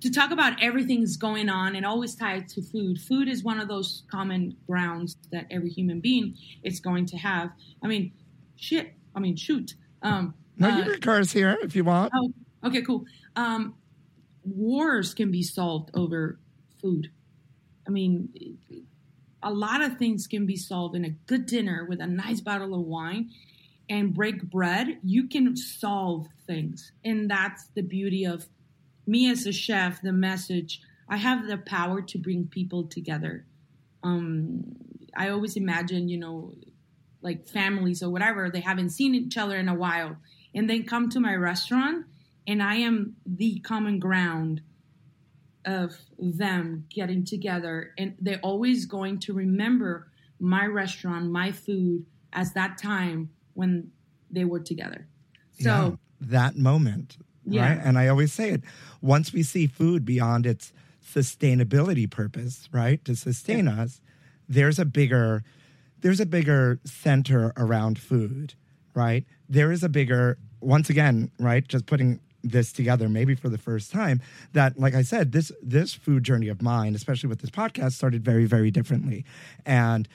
[0.01, 2.99] to talk about everything's going on and always tied to food.
[2.99, 7.49] Food is one of those common grounds that every human being is going to have.
[7.83, 8.11] I mean,
[8.55, 8.93] shit.
[9.15, 9.73] I mean, shoot.
[10.03, 12.11] Um, No, uh, you can curse here if you want.
[12.15, 12.31] Oh,
[12.65, 13.05] okay, cool.
[13.35, 13.75] Um,
[14.43, 16.39] wars can be solved over
[16.81, 17.09] food.
[17.87, 18.29] I mean,
[19.47, 22.73] a lot of things can be solved in a good dinner with a nice bottle
[22.73, 23.29] of wine
[23.89, 24.99] and break bread.
[25.03, 26.91] You can solve things.
[27.05, 28.47] And that's the beauty of
[29.05, 30.81] me as a chef, the message.
[31.07, 33.45] I have the power to bring people together.
[34.03, 34.75] Um,
[35.15, 36.53] I always imagine, you know,
[37.21, 40.17] like families or whatever, they haven't seen each other in a while
[40.53, 42.05] and then come to my restaurant
[42.45, 44.61] and I am the common ground
[45.67, 50.07] of them getting together and they're always going to remember
[50.39, 53.91] my restaurant, my food as that time when
[54.31, 55.07] they were together.
[55.59, 57.17] So Yeah, that moment.
[57.45, 57.69] Yeah.
[57.69, 57.79] Right.
[57.83, 58.61] And I always say it
[59.01, 60.73] once we see food beyond its
[61.05, 63.03] sustainability purpose, right?
[63.05, 64.01] To sustain us,
[64.49, 65.43] there's a bigger
[66.01, 68.53] there's a bigger center around food,
[68.93, 69.25] right?
[69.49, 71.67] There is a bigger once again, right?
[71.67, 74.21] Just putting this together maybe for the first time
[74.53, 78.23] that like I said this this food journey of mine especially with this podcast started
[78.23, 79.25] very very differently
[79.65, 80.07] and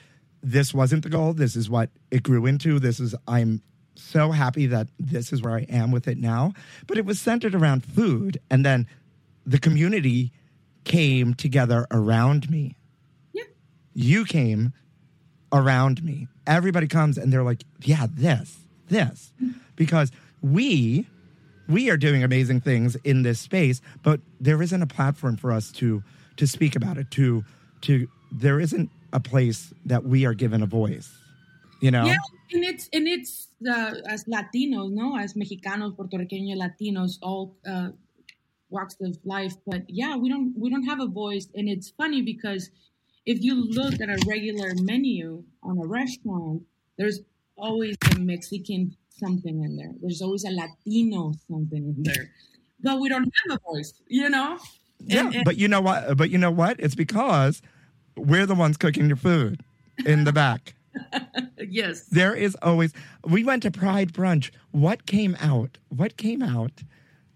[0.43, 1.33] this wasn't the goal.
[1.33, 2.77] This is what it grew into.
[2.77, 3.61] This is, I'm
[3.95, 6.53] so happy that this is where I am with it now.
[6.85, 8.39] But it was centered around food.
[8.51, 8.85] And then
[9.45, 10.33] the community
[10.83, 12.75] came together around me.
[13.31, 13.43] Yeah.
[13.93, 14.73] You came
[15.53, 16.27] around me.
[16.45, 18.59] Everybody comes and they're like, yeah, this,
[18.89, 19.31] this.
[19.41, 19.59] Mm-hmm.
[19.77, 21.07] Because we,
[21.67, 25.71] we are doing amazing things in this space, but there isn't a platform for us
[25.73, 26.03] to
[26.37, 27.43] to speak about it, to
[27.81, 31.11] to there isn't a place that we are given a voice.
[31.81, 32.05] You know?
[32.05, 32.17] Yeah,
[32.53, 37.89] and it's and it's uh, as Latinos, no, as Mexicanos, Puerto Puertorriqueños, Latinos, all uh,
[38.69, 39.55] walks of life.
[39.65, 42.69] But yeah, we don't we don't have a voice, and it's funny because
[43.25, 46.63] if you look at a regular menu on a restaurant,
[46.97, 47.19] there's
[47.55, 49.91] always a Mexican something in there.
[50.01, 52.29] There's always a Latino something in there,
[52.81, 54.57] but we don't have a voice, you know.
[54.99, 56.15] Yeah, And- and- but you know what?
[56.17, 56.79] But you know what?
[56.79, 57.61] It's because
[58.15, 59.61] we're the ones cooking your food
[60.05, 60.75] in the back.
[61.57, 62.93] yes, There is always.
[63.25, 64.51] We went to Pride Brunch.
[64.71, 65.77] What came out?
[65.89, 66.83] What came out?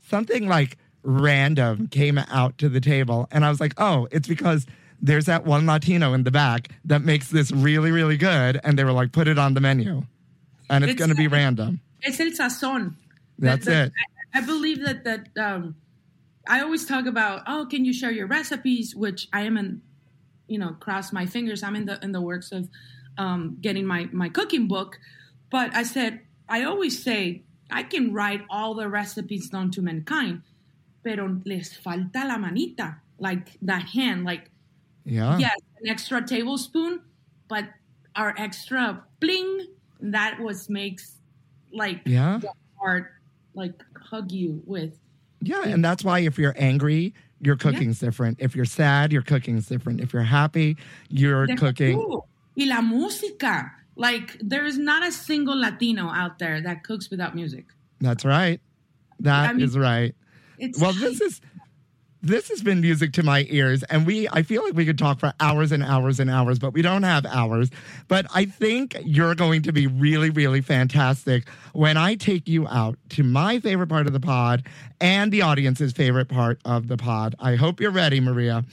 [0.07, 4.65] Something like random came out to the table, and I was like, "Oh, it's because
[5.01, 8.83] there's that one Latino in the back that makes this really, really good." And they
[8.83, 10.03] were like, "Put it on the menu,"
[10.69, 11.79] and it's, It's going to be random.
[12.01, 12.95] it's el sazón.
[13.39, 13.93] That's That- it.
[14.33, 15.75] I, I believe that that um,
[16.47, 17.43] I always talk about.
[17.47, 18.95] Oh, can you share your recipes?
[18.95, 19.81] Which I am in,
[20.47, 21.63] you know, cross my fingers.
[21.63, 22.69] I'm in the in the works of
[23.17, 24.99] um, getting my my cooking book.
[25.49, 30.41] But I said I always say I can write all the recipes known to mankind,
[31.03, 34.51] pero les falta la manita, like the hand, like
[35.05, 35.37] Yeah.
[35.39, 36.99] yes, an extra tablespoon,
[37.47, 37.65] but
[38.15, 39.67] our extra bling
[40.01, 41.17] that was makes
[41.73, 42.39] like Yeah.
[42.79, 43.13] heart
[43.53, 44.93] like hug you with.
[45.41, 48.37] Yeah, and that's why if you're angry, your cooking's different.
[48.39, 50.01] If you're sad, your cooking's different.
[50.01, 50.77] If you're happy,
[51.09, 51.97] you're cooking.
[52.55, 53.71] Y la música.
[53.95, 57.65] Like there is not a single Latino out there that cooks without music.
[57.99, 58.61] That's right.
[59.19, 60.15] That is I mean- right.
[60.59, 61.39] It's Well, this is
[62.27, 65.19] this has been music to my ears, and we I feel like we could talk
[65.19, 67.69] for hours and hours and hours, but we don't have hours.
[68.07, 72.97] But I think you're going to be really, really fantastic when I take you out
[73.09, 74.65] to my favorite part of the pod
[75.01, 77.35] and the audience's favorite part of the pod.
[77.39, 78.63] I hope you're ready, Maria,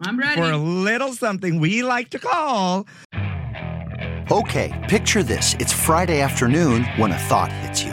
[0.00, 0.40] I'm ready.
[0.40, 2.86] for a little something we like to call
[4.30, 5.54] Okay, picture this.
[5.58, 7.92] It's Friday afternoon when a thought hits you.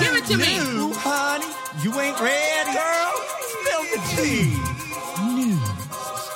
[0.00, 0.58] Give it to me.
[0.58, 1.46] New, honey.
[1.82, 3.12] You ain't ready, girl.
[3.40, 5.34] Spill the tea.
[5.34, 5.60] News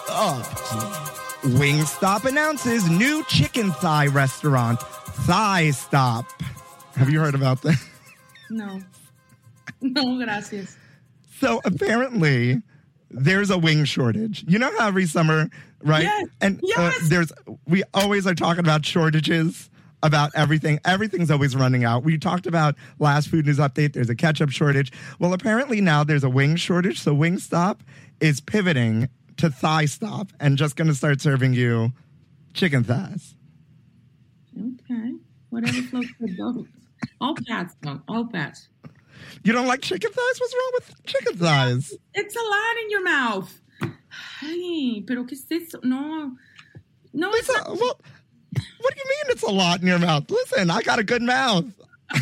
[0.09, 1.05] update.
[1.59, 6.27] Wingstop announces new chicken thigh restaurant, Thigh Stop.
[6.97, 7.81] Have you heard about that?
[8.51, 8.81] no.
[9.81, 10.77] No, gracias.
[11.41, 12.61] So apparently,
[13.11, 14.45] there's a wing shortage.
[14.49, 15.49] You know how every summer,
[15.83, 16.03] right?
[16.03, 16.79] Yes, And yes.
[16.79, 17.33] Uh, there's
[17.67, 19.71] we always are talking about shortages
[20.03, 20.79] about everything.
[20.85, 22.05] Everything's always running out.
[22.05, 23.93] We talked about last food news update.
[23.93, 24.93] There's a ketchup shortage.
[25.19, 27.01] Well, apparently now there's a wing shortage.
[27.01, 27.81] So Wingstop
[28.21, 29.09] is pivoting
[29.39, 31.93] to Thigh Stop and just going to start serving you
[32.55, 33.35] chicken thighs.
[34.57, 35.13] Okay.
[35.51, 36.67] Whatever floats the boat.
[37.21, 37.35] All
[37.83, 38.01] though.
[38.09, 38.69] All pass.
[39.43, 40.41] You don't like chicken thighs?
[40.41, 41.95] What's wrong with chicken thighs?
[42.15, 43.61] It's a lot in your mouth.
[44.41, 45.81] Hey, pero qué es eso?
[45.83, 46.33] No.
[47.13, 48.01] No, It's it's a, well,
[48.53, 50.31] what do you mean it's a lot in your mouth?
[50.31, 51.67] Listen, I got a good mouth.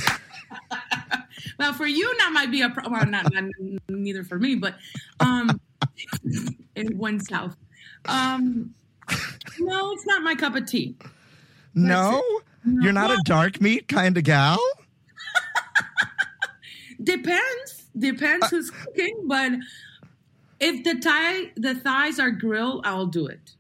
[1.59, 3.45] well for you that might be a pro- well not, not
[3.89, 4.75] neither for me but
[5.21, 5.61] um
[6.75, 7.57] it went south
[8.07, 8.75] um
[9.59, 10.95] no it's not my cup of tea
[11.75, 12.23] No?
[12.65, 14.59] You're not a dark meat kind of gal?
[17.03, 19.53] depends depends who's cooking but
[20.59, 23.56] if the thigh the thighs are grilled i'll do it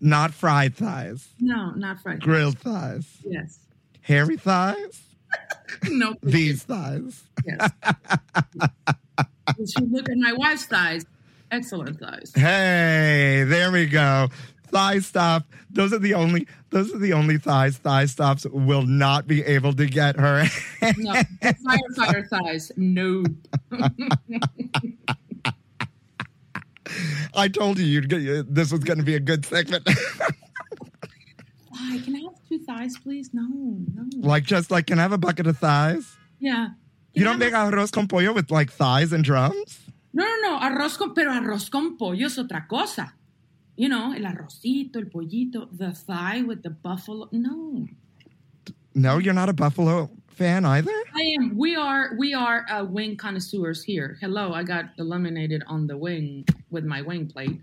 [0.00, 3.58] Not fried thighs, no not fried grilled thighs, yes.
[4.02, 5.02] Hairy thighs,
[5.88, 7.22] no these thighs.
[7.44, 7.70] yes.
[9.58, 11.04] You should look at my wife's thighs
[11.50, 12.32] excellent thighs.
[12.34, 14.28] Hey, there we go.
[14.68, 15.44] Thigh stop.
[15.70, 19.72] Those are the only those are the only thighs thigh stops will not be able
[19.74, 20.44] to get her.
[20.96, 22.70] no firefighter thighs.
[22.76, 23.24] No
[27.34, 29.88] I told you you'd get, this was going to be a good segment.
[31.68, 32.00] Why?
[32.04, 33.30] Can I have two thighs, please?
[33.32, 34.04] No, no.
[34.28, 36.16] Like just like, can I have a bucket of thighs?
[36.38, 36.68] Yeah.
[37.14, 39.80] You Can I don't make a- arroz con pollo with like thighs and drums?
[40.12, 40.58] No, no, no.
[40.60, 43.14] Arroz con, pero arroz con pollo es otra cosa.
[43.76, 47.28] You know, el arrocito, el pollito, the thigh with the buffalo.
[47.32, 47.86] No,
[48.94, 50.10] No, you're not a buffalo
[50.40, 50.90] fan either.
[51.14, 51.56] I am.
[51.56, 52.12] We are.
[52.18, 54.16] We are uh, wing connoisseurs here.
[54.22, 57.60] Hello, I got eliminated on the wing with my wing plate,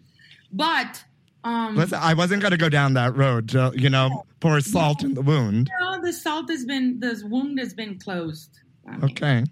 [0.52, 1.04] but
[1.44, 3.50] um, Listen, I wasn't going to go down that road.
[3.50, 5.72] To, you know, pour salt in the wound.
[5.80, 8.60] no, the salt has been, the wound has been closed.
[8.88, 9.44] I mean, Okay.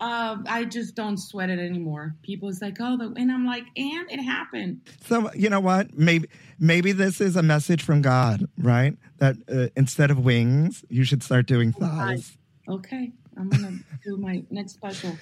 [0.00, 2.16] uh, I just don't sweat it anymore.
[2.22, 4.80] People's like, oh, the, and I'm like, and it happened.
[5.06, 5.96] So you know what?
[5.96, 8.96] Maybe maybe this is a message from God, right?
[9.18, 12.36] That uh, instead of wings, you should start doing thighs.
[12.68, 15.16] Okay, I'm gonna do my next special.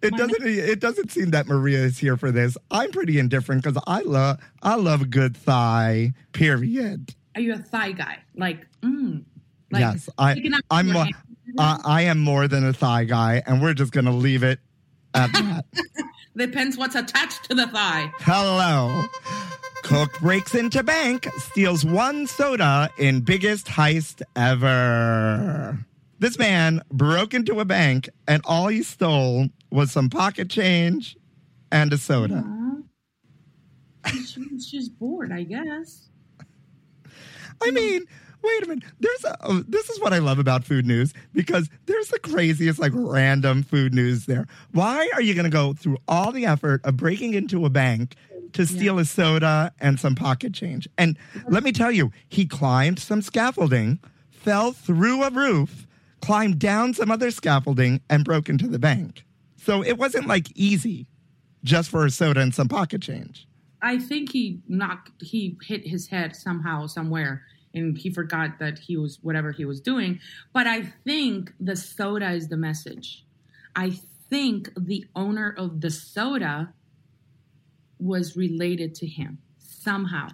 [0.00, 0.42] It My doesn't.
[0.46, 2.56] It doesn't seem that Maria is here for this.
[2.70, 4.38] I'm pretty indifferent because I love.
[4.62, 6.12] I love a good thigh.
[6.32, 7.14] Period.
[7.34, 8.18] Are you a thigh guy?
[8.36, 9.24] Like, mm,
[9.70, 10.36] like yes, I.
[10.70, 10.86] I'm.
[10.86, 11.14] your More, hand?
[11.58, 14.60] uh, I am more than a thigh guy, and we're just gonna leave it
[15.14, 15.64] at that.
[16.36, 18.12] Depends what's attached to the thigh.
[18.20, 19.04] Hello.
[19.82, 25.78] Cook breaks into bank, steals one soda in biggest heist ever.
[26.18, 31.16] This man broke into a bank and all he stole was some pocket change
[31.70, 32.44] and a soda.
[34.06, 36.08] She's just bored, I guess.
[37.62, 38.04] I mean,
[38.42, 38.84] wait a minute.
[39.00, 42.78] There's a oh, this is what I love about food news because there's the craziest
[42.78, 44.46] like random food news there.
[44.72, 48.14] Why are you going to go through all the effort of breaking into a bank
[48.54, 50.88] to steal a soda and some pocket change?
[50.96, 53.98] And let me tell you, he climbed some scaffolding,
[54.30, 55.86] fell through a roof,
[56.20, 59.24] climbed down some other scaffolding and broke into the bank.
[59.56, 61.06] So it wasn't like easy
[61.64, 63.46] just for a soda and some pocket change.
[63.82, 67.44] I think he knocked, he hit his head somehow, somewhere,
[67.74, 70.20] and he forgot that he was whatever he was doing.
[70.52, 73.24] But I think the soda is the message.
[73.76, 73.98] I
[74.30, 76.72] think the owner of the soda
[77.98, 80.28] was related to him somehow.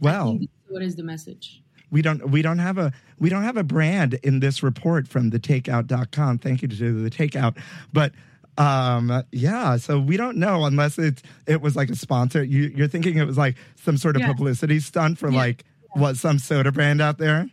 [0.00, 1.62] Well, soda is the message.
[1.92, 5.30] We don't we don't have a we don't have a brand in this report from
[5.30, 7.56] the takeout.com thank you to the takeout
[7.92, 8.10] but
[8.58, 12.88] um yeah so we don't know unless it's it was like a sponsor you, you're
[12.88, 14.28] thinking it was like some sort of Yeah.
[14.32, 15.36] publicity stunt for Yeah.
[15.38, 15.64] like
[15.94, 17.46] what some soda brand out there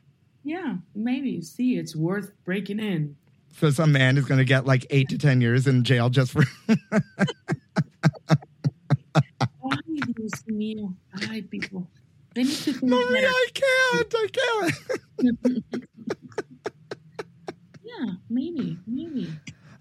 [0.43, 1.41] Yeah, maybe.
[1.41, 3.15] See, it's worth breaking in.
[3.59, 6.31] so some man is going to get like eight to ten years in jail just
[6.31, 6.43] for
[9.71, 10.93] Ay, Dios mío.
[11.29, 11.87] Ay, people.
[12.39, 13.27] They need to think Maria.
[13.27, 15.63] I can't I can't
[17.83, 19.29] Yeah, maybe, maybe.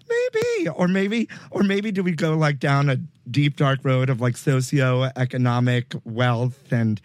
[0.09, 2.97] Maybe, or maybe, or maybe do we go like down a
[3.31, 6.99] deep dark road of like socioeconomic wealth and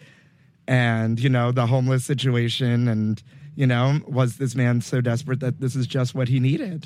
[0.67, 3.23] and you know the homeless situation and
[3.55, 6.85] you know was this man so desperate that this is just what he needed?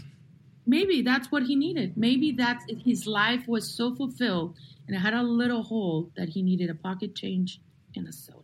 [0.68, 1.98] Maybe that's what he needed.
[1.98, 6.44] Maybe that's his life was so fulfilled and it had a little hole that he
[6.44, 7.62] needed a pocket change
[7.96, 8.39] and a soda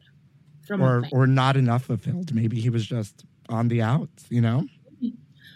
[0.65, 2.33] from Or or not enough fulfilled.
[2.33, 4.67] Maybe he was just on the outs, you know?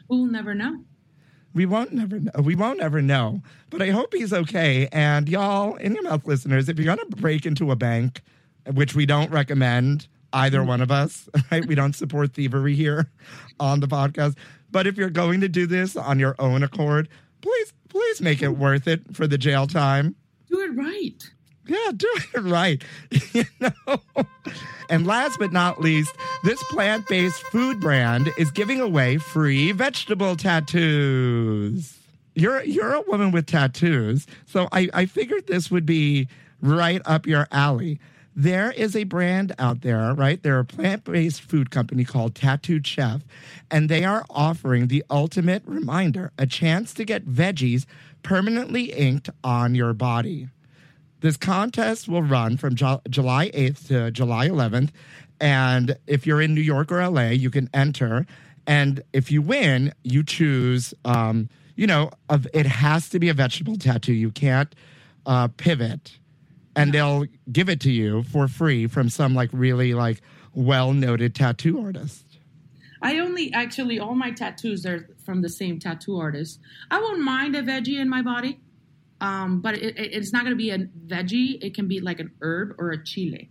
[0.08, 0.84] We'll never know.
[1.54, 2.32] We won't never know.
[2.42, 3.42] We won't ever know.
[3.70, 4.88] But I hope he's okay.
[4.92, 8.22] And y'all, in your mouth listeners, if you're gonna break into a bank,
[8.74, 10.68] which we don't recommend either mm-hmm.
[10.68, 11.66] one of us, right?
[11.66, 13.12] We don't support thievery here
[13.60, 14.38] on the podcast.
[14.72, 17.10] But if you're going to do this on your own accord,
[17.42, 18.62] please, please make it mm-hmm.
[18.62, 20.16] worth it for the jail time.
[20.50, 21.32] Do it right.
[21.68, 22.84] Yeah, do it right.
[23.34, 24.02] you know.
[24.90, 31.98] And last but not least, this plant-based food brand is giving away free vegetable tattoos.
[32.36, 36.28] You're you're a woman with tattoos, so I, I figured this would be
[36.62, 38.00] right up your alley.
[38.36, 40.42] There is a brand out there, right?
[40.42, 43.22] They're a plant-based food company called Tattooed Chef,
[43.70, 47.86] and they are offering the ultimate reminder, a chance to get veggies
[48.24, 50.48] permanently inked on your body.
[51.22, 54.90] This contest will run from Ju- July 8th to July 11th.
[55.42, 58.26] And if you're in New York or LA, you can enter.
[58.68, 63.34] And if you win, you choose, um, you know, of, it has to be a
[63.34, 64.14] vegetable tattoo.
[64.14, 64.74] You can't
[65.26, 66.18] uh, pivot.
[66.76, 70.22] And they'll give it to you for free from some like really like
[70.54, 72.26] well noted tattoo artist.
[73.02, 76.60] I only actually all my tattoos are from the same tattoo artist.
[76.92, 78.60] I won't mind a veggie in my body,
[79.22, 81.62] um, but it, it- it's not going to be a veggie.
[81.64, 83.50] It can be like an herb or a chile.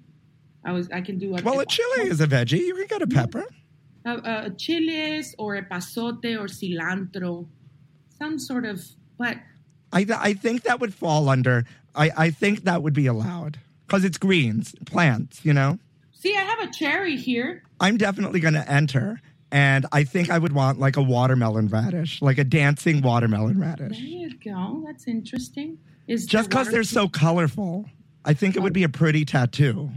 [0.64, 2.58] I was I can do a, Well, a chili is a veggie.
[2.58, 3.18] You can get a mm-hmm.
[3.18, 3.44] pepper.
[4.04, 7.46] a, a, a chiles or epazote or cilantro,
[8.18, 8.84] some sort of.
[9.18, 9.36] But
[9.92, 11.64] I, th- I think that would fall under,
[11.94, 15.78] I, I think that would be allowed because it's greens, plants, you know?
[16.12, 17.62] See, I have a cherry here.
[17.80, 19.20] I'm definitely going to enter.
[19.50, 23.96] And I think I would want like a watermelon radish, like a dancing watermelon radish.
[23.96, 24.82] There you go.
[24.86, 25.78] That's interesting.
[26.06, 27.86] Is Just because they're so colorful.
[28.24, 29.90] I think it would be a pretty tattoo.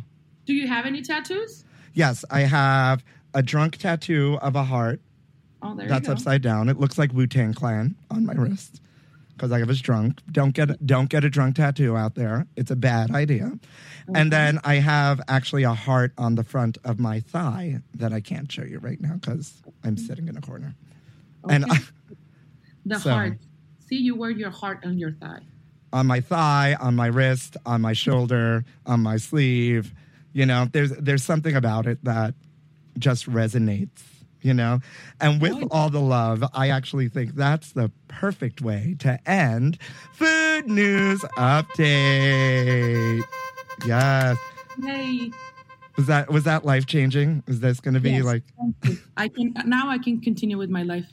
[0.46, 1.66] Do you have any tattoos?
[1.94, 5.02] Yes, I have a drunk tattoo of a heart
[5.64, 6.14] Oh, there that's you go.
[6.14, 6.70] upside down.
[6.70, 8.81] It looks like Wu Tang Clan on my wrist
[9.42, 10.22] because I was drunk.
[10.32, 12.46] Don't get don't get a drunk tattoo out there.
[12.56, 13.54] It's a bad idea.
[14.14, 18.22] And then I have actually a heart on the front of my thigh that I
[18.22, 20.06] can't show you right now because I'm mm-hmm.
[20.06, 20.76] sitting in a corner.
[21.50, 21.80] And Okay.
[22.86, 23.38] The so- heart.
[23.88, 25.42] See, you wear your heart on your thigh.
[25.94, 29.94] on my thigh, on my wrist, on my shoulder, on my sleeve.
[30.34, 32.34] You know, there's there's something about it that
[32.98, 34.02] just resonates,
[34.42, 34.80] you know?
[35.20, 39.78] And with all the love, I actually think that's the perfect way to end
[40.14, 43.22] Food News Update.
[43.86, 44.38] Yes.
[44.84, 45.32] Hey,
[45.98, 47.44] Was that was that life changing?
[47.48, 48.24] Is this gonna be Yes.
[48.24, 48.44] like
[49.18, 49.90] I can now.
[49.90, 51.06] I can continue with my life.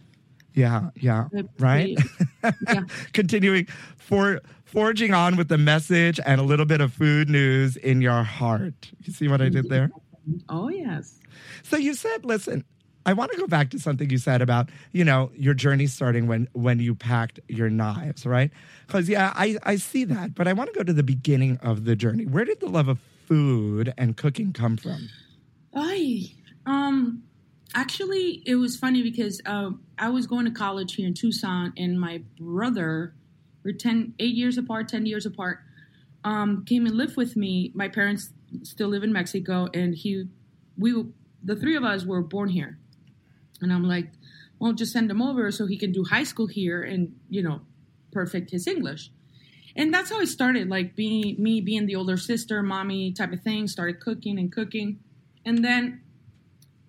[0.55, 1.97] yeah, yeah, right?
[2.43, 2.83] Yeah.
[3.12, 3.66] Continuing
[3.97, 8.22] for forging on with the message and a little bit of food news in your
[8.22, 8.91] heart.
[9.05, 9.91] You see what I did there?
[10.49, 11.18] Oh yes.
[11.62, 12.64] So you said, listen,
[13.09, 16.26] I want to go back to something you said about, you know, your journey starting
[16.26, 18.50] when when you packed your knives, right?
[18.86, 21.86] Because yeah, I, I see that, but I want to go to the beginning of
[21.86, 22.26] the journey.
[22.26, 25.09] Where did the love of food and cooking come from?
[25.74, 26.34] I
[26.66, 27.22] um
[27.74, 31.98] actually it was funny because uh, I was going to college here in Tucson and
[31.98, 33.14] my brother
[33.64, 35.61] we're 10 8 years apart 10 years apart
[36.24, 38.34] um came and lived with me my parents
[38.64, 40.24] still live in Mexico and he
[40.76, 41.06] we
[41.42, 42.78] the three of us were born here
[43.61, 44.11] and I'm like
[44.59, 47.61] well just send him over so he can do high school here and you know
[48.11, 49.11] perfect his English.
[49.76, 53.42] And that's how it started like being me being the older sister mommy type of
[53.42, 54.98] thing started cooking and cooking.
[55.44, 56.02] And then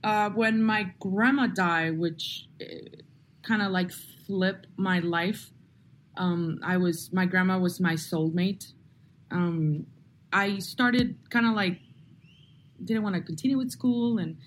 [0.04, 2.48] uh, when my grandma died which
[3.44, 3.92] kind of like
[4.26, 5.52] flipped my life
[6.18, 8.74] um, i was my grandma was my soulmate.
[9.32, 9.88] Um,
[10.32, 11.80] i started kind of like
[12.84, 14.38] didn't want to continue with school and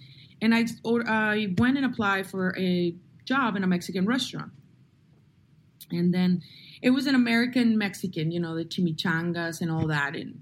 [0.43, 4.53] and I, or, I went and applied for a job in a mexican restaurant
[5.93, 6.43] and then
[6.81, 10.17] it was an American Mexican, you know, the chimichangas and all that.
[10.17, 10.41] And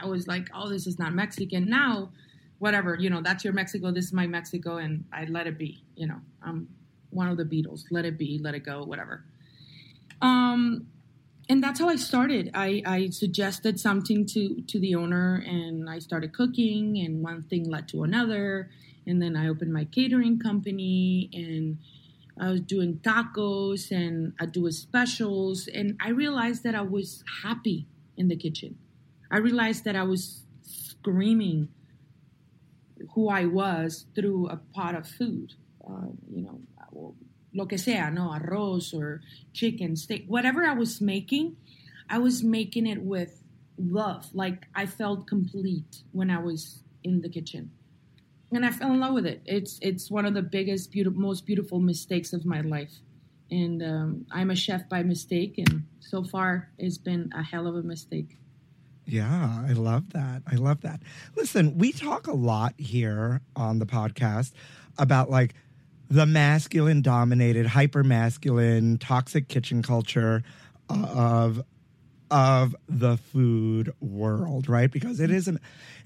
[0.00, 1.68] I was like, oh, this is not Mexican.
[1.68, 2.12] Now,
[2.58, 5.82] whatever, you know, that's your Mexico, this is my Mexico, and I let it be,
[5.96, 6.20] you know.
[6.42, 6.68] I'm
[7.10, 7.84] one of the Beatles.
[7.90, 9.24] Let it be, let it go, whatever.
[10.20, 10.86] Um,
[11.48, 12.50] and that's how I started.
[12.54, 17.68] I, I suggested something to to the owner, and I started cooking, and one thing
[17.68, 18.70] led to another,
[19.06, 21.78] and then I opened my catering company, and
[22.38, 27.86] I was doing tacos, and I do specials, and I realized that I was happy
[28.16, 28.78] in the kitchen.
[29.30, 31.68] I realized that I was screaming
[33.14, 35.54] who I was through a pot of food.
[35.86, 36.60] Uh, you know,
[37.56, 41.56] lo que sea, no, arroz or chicken, steak, whatever I was making,
[42.08, 43.42] I was making it with
[43.78, 44.34] love.
[44.34, 47.70] Like I felt complete when I was in the kitchen.
[48.52, 49.42] And I fell in love with it.
[49.44, 52.92] It's it's one of the biggest, beautiful, most beautiful mistakes of my life.
[53.50, 57.76] And um, I'm a chef by mistake, and so far it's been a hell of
[57.76, 58.38] a mistake.
[59.04, 60.42] Yeah, I love that.
[60.50, 61.00] I love that.
[61.36, 64.52] Listen, we talk a lot here on the podcast
[64.98, 65.54] about like
[66.08, 70.42] the masculine dominated, hyper masculine, toxic kitchen culture
[70.88, 71.62] of
[72.30, 74.90] of the food world, right?
[74.90, 75.58] Because it is a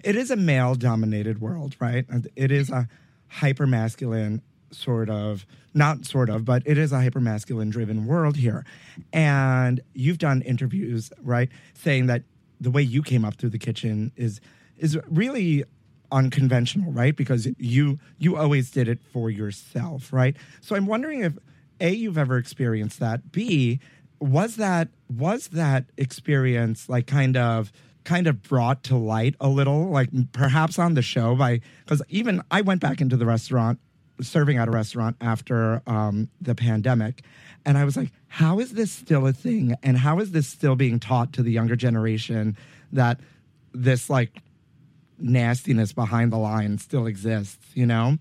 [0.05, 2.07] it is a male dominated world, right?
[2.37, 2.89] It is a
[3.29, 4.43] hyper masculine
[4.73, 8.65] sort of not sort of, but it is a hyper masculine driven world here.
[9.13, 12.23] And you've done interviews, right, saying that
[12.61, 14.41] the way you came up through the kitchen is
[14.79, 15.65] is really
[16.13, 17.17] unconventional, right?
[17.17, 20.37] Because you you always did it for yourself, right?
[20.61, 21.39] So I'm wondering if
[21.81, 23.33] a you've ever experienced that.
[23.33, 23.81] B
[24.21, 27.73] was that was that experience like kind of
[28.05, 32.43] kind of brought to light a little, like perhaps on the show by because even
[32.51, 33.79] I went back into the restaurant
[34.21, 37.23] serving at a restaurant after um, the pandemic.
[37.65, 39.75] And I was like, how is this still a thing?
[39.83, 42.57] And how is this still being taught to the younger generation
[42.93, 43.21] that
[43.73, 44.43] this like
[45.19, 48.17] nastiness behind the line still exists, you know?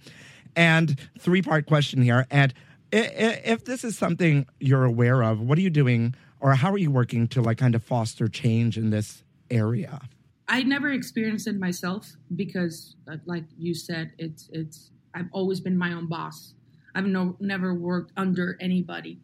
[0.55, 2.25] And three part question here.
[2.31, 2.53] And
[2.91, 6.91] if this is something you're aware of, what are you doing or how are you
[6.91, 10.01] working to like kind of foster change in this area?
[10.47, 14.91] I never experienced it myself because, uh, like you said, it's it's.
[15.13, 16.53] I've always been my own boss.
[16.95, 19.19] I've no never worked under anybody,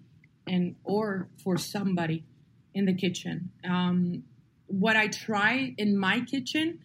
[0.47, 2.25] and or for somebody
[2.75, 3.49] in the kitchen.
[3.67, 4.23] Um,
[4.67, 6.79] what I try in my kitchen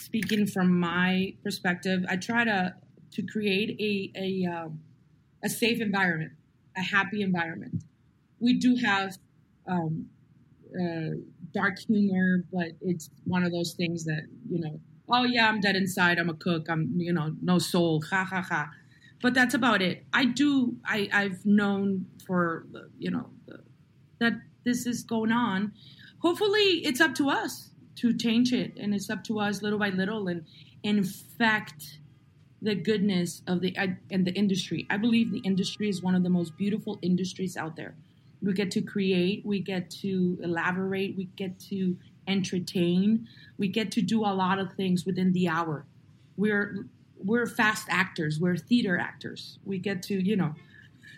[0.00, 2.74] speaking from my perspective, I try to
[3.12, 4.80] to create a a um,
[5.42, 6.32] a safe environment,
[6.76, 7.84] a happy environment.
[8.40, 9.16] We do have
[9.66, 10.06] um,
[10.74, 11.16] uh,
[11.52, 14.80] dark humor, but it's one of those things that you know.
[15.08, 16.18] Oh yeah, I'm dead inside.
[16.18, 16.68] I'm a cook.
[16.68, 18.02] I'm you know no soul.
[18.10, 18.70] Ha ha ha.
[19.20, 20.04] But that's about it.
[20.12, 20.76] I do.
[20.84, 22.66] I I've known for
[22.98, 23.30] you know
[24.20, 24.34] that
[24.64, 25.72] this is going on.
[26.18, 29.90] Hopefully, it's up to us to change it, and it's up to us little by
[29.90, 30.44] little, and
[30.82, 31.98] infect
[32.62, 33.76] the goodness of the
[34.10, 34.86] and the industry.
[34.88, 37.94] I believe the industry is one of the most beautiful industries out there.
[38.40, 41.96] We get to create, we get to elaborate, we get to
[42.26, 45.84] entertain, we get to do a lot of things within the hour.
[46.36, 46.86] We're
[47.18, 49.58] we're fast actors, we're theater actors.
[49.64, 50.54] We get to, you know,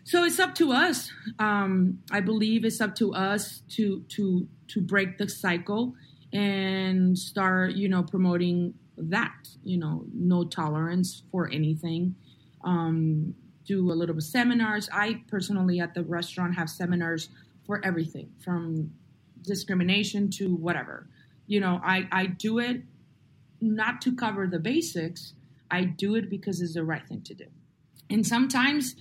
[0.05, 1.11] so it's up to us.
[1.39, 5.95] Um, I believe it's up to us to to to break the cycle
[6.33, 9.49] and start, you know, promoting that.
[9.63, 12.15] You know, no tolerance for anything.
[12.63, 13.35] Um,
[13.67, 14.89] do a little bit of seminars.
[14.93, 17.31] I personally at the restaurant have seminars
[17.67, 18.93] for everything from
[19.43, 21.09] discrimination to whatever.
[21.47, 22.83] You know, I, I do it
[23.61, 25.35] not to cover the basics.
[25.71, 27.47] I do it because it's the right thing to do.
[28.11, 28.97] And sometimes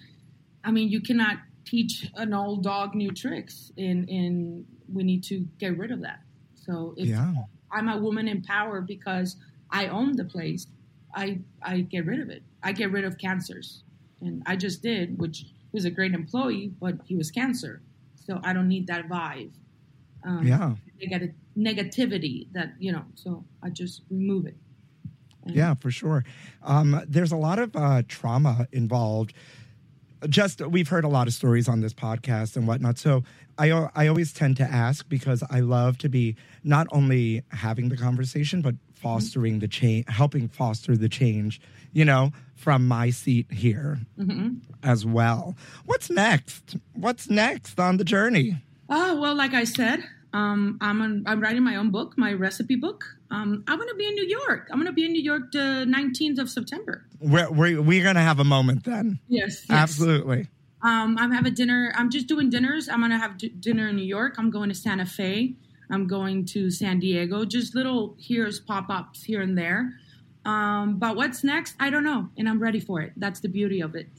[0.63, 5.39] I mean, you cannot teach an old dog new tricks, and and we need to
[5.59, 6.21] get rid of that.
[6.55, 7.33] So if Yeah.
[7.71, 9.35] I'm a woman in power because
[9.69, 10.67] I own the place,
[11.15, 12.43] I I get rid of it.
[12.61, 13.83] I get rid of cancers,
[14.21, 17.81] and I just did, which he was a great employee, but he was cancer,
[18.15, 19.51] so I don't need that vibe.
[20.23, 20.75] Um, Yeah.
[21.01, 23.05] negati- negativity that you know.
[23.15, 24.57] So I just remove it.
[25.43, 26.23] And- Yeah, for sure.
[26.61, 29.33] Um, there's a lot of uh, trauma involved.
[30.29, 32.97] Just we've heard a lot of stories on this podcast and whatnot.
[32.97, 33.23] So
[33.57, 37.97] I I always tend to ask because I love to be not only having the
[37.97, 41.59] conversation but fostering the change, helping foster the change.
[41.91, 43.99] You know, from my seat here
[44.81, 45.55] as well.
[45.85, 46.77] What's next?
[46.93, 48.57] What's next on the journey?
[48.89, 50.03] Oh well, like I said,
[50.33, 53.05] um, I'm on, I'm writing my own book, my recipe book.
[53.33, 54.67] Um, I'm gonna be in New York.
[54.71, 57.07] I'm gonna be in New York the 19th of September.
[57.19, 59.19] We're we're, we're gonna have a moment then.
[59.27, 60.47] Yes, Absolutely.
[60.83, 61.91] Um, I'm having dinner.
[61.95, 62.87] I'm just doing dinners.
[62.87, 64.35] I'm gonna have d- dinner in New York.
[64.37, 65.55] I'm going to Santa Fe.
[65.89, 67.43] I'm going to San Diego.
[67.43, 69.93] Just little here's pop ups here and there.
[70.45, 71.75] Um, but what's next?
[71.79, 73.13] I don't know, and I'm ready for it.
[73.17, 74.09] That's the beauty of it.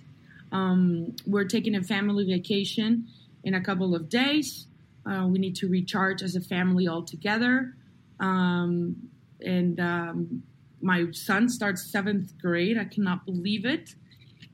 [0.50, 3.06] Um, we're taking a family vacation
[3.44, 4.66] in a couple of days.
[5.06, 7.76] Uh, we need to recharge as a family all together.
[8.24, 8.96] Um,
[9.40, 10.42] and um,
[10.80, 12.78] my son starts seventh grade.
[12.78, 13.94] I cannot believe it.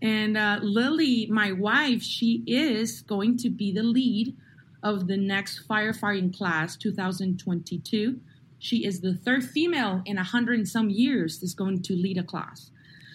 [0.03, 4.37] And uh, Lily, my wife, she is going to be the lead
[4.83, 8.19] of the next firefighting class 2022.
[8.59, 12.19] She is the third female in a hundred and some years that's going to lead
[12.19, 12.71] a class.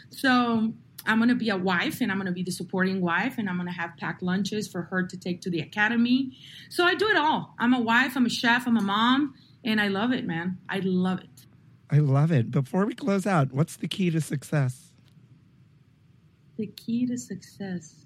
[0.09, 0.73] So
[1.07, 3.49] I'm going to be a wife and I'm going to be the supporting wife and
[3.49, 6.37] I'm going to have packed lunches for her to take to the academy.
[6.69, 7.55] So I do it all.
[7.59, 9.33] I'm a wife, I'm a chef, I'm a mom,
[9.65, 10.59] and I love it, man.
[10.69, 11.45] I love it.
[11.89, 12.51] I love it.
[12.51, 14.85] Before we close out, what's the key to success?
[16.57, 18.05] the key to success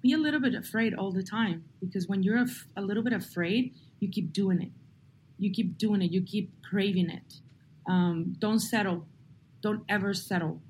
[0.00, 2.44] be a little bit afraid all the time because when you're
[2.76, 4.70] a little bit afraid you keep doing it
[5.38, 7.34] you keep doing it you keep craving it
[7.88, 9.06] um, don't settle
[9.60, 10.60] don't ever settle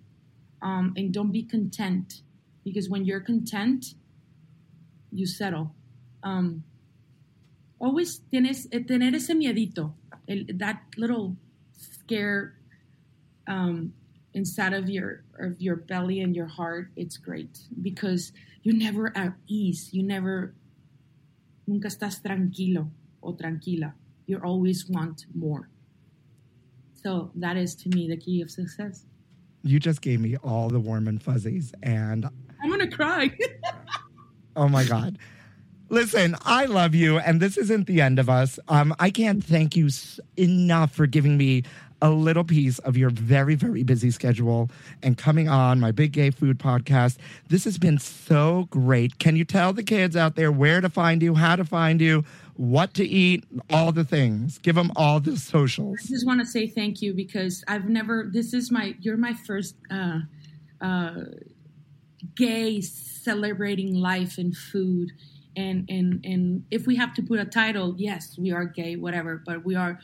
[0.62, 2.22] um, and don't be content
[2.64, 3.94] because when you're content
[5.12, 5.74] you settle
[6.22, 6.64] um,
[7.80, 9.94] always tienes eh, tener ese miedito
[10.28, 11.36] el, that little
[11.72, 12.54] scare
[13.46, 13.92] um,
[14.34, 19.32] inside of your of your belly and your heart, it's great because you're never at
[19.46, 19.90] ease.
[19.92, 20.54] You never
[21.66, 22.90] nunca estás tranquilo
[23.22, 23.94] o tranquila.
[24.26, 25.70] You always want more.
[26.92, 29.06] So that is to me the key of success.
[29.62, 32.26] You just gave me all the warm and fuzzies, and
[32.62, 33.36] I'm gonna cry.
[34.56, 35.18] oh my God.
[35.90, 38.58] Listen, I love you, and this isn't the end of us.
[38.68, 39.88] Um, I can't thank you
[40.36, 41.62] enough for giving me
[42.00, 44.70] a little piece of your very, very busy schedule
[45.02, 47.16] and coming on my Big Gay Food podcast.
[47.48, 49.18] This has been so great.
[49.18, 52.24] Can you tell the kids out there where to find you, how to find you,
[52.56, 54.58] what to eat, all the things?
[54.58, 55.98] Give them all the socials.
[56.04, 58.28] I just want to say thank you because I've never.
[58.30, 58.94] This is my.
[59.00, 60.20] You're my first uh,
[60.80, 61.14] uh,
[62.34, 65.12] gay celebrating life and food,
[65.58, 69.42] and and and if we have to put a title, yes, we are gay, whatever.
[69.44, 69.98] But we are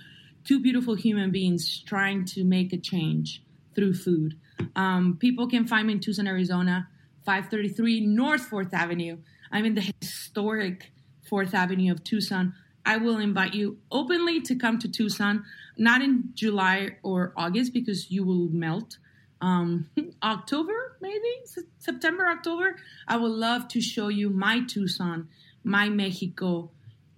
[0.45, 3.43] two beautiful human beings trying to make a change
[3.75, 4.39] through food.
[4.77, 6.89] Um, people can find me in Tucson, Arizona,
[7.25, 9.19] 533 North Fourth Avenue.
[9.51, 10.93] I'm in the historic
[11.29, 12.55] Fourth Avenue of Tucson.
[12.87, 15.45] I will invite you openly to come to Tucson,
[15.79, 18.99] not in July or August because you will melt.
[19.41, 19.89] Um,
[20.23, 22.77] October, maybe S- September, October.
[23.09, 25.29] I would love to show you my Tucson,
[25.65, 26.71] my Mexico,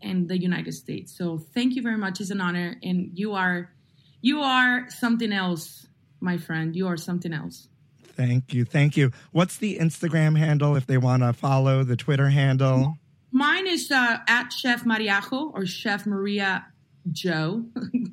[0.03, 1.17] and the United States.
[1.17, 2.21] So thank you very much.
[2.21, 3.73] It's an honor, and you are,
[4.21, 5.87] you are something else,
[6.21, 6.75] my friend.
[6.75, 7.69] You are something else.
[8.17, 8.65] Thank you.
[8.65, 9.11] Thank you.
[9.33, 12.97] What's the Instagram handle if they want to follow the Twitter handle?
[13.31, 16.67] Mine is uh, at Chef Mariajo or Chef Maria
[17.13, 17.67] Joe,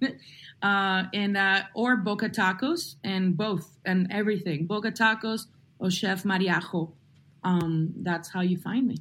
[0.61, 4.65] uh, and uh, or Boca Tacos, and both and everything.
[4.65, 5.45] Boca Tacos
[5.79, 6.91] or Chef Mariajo.
[7.43, 8.97] Um, that's how you find me.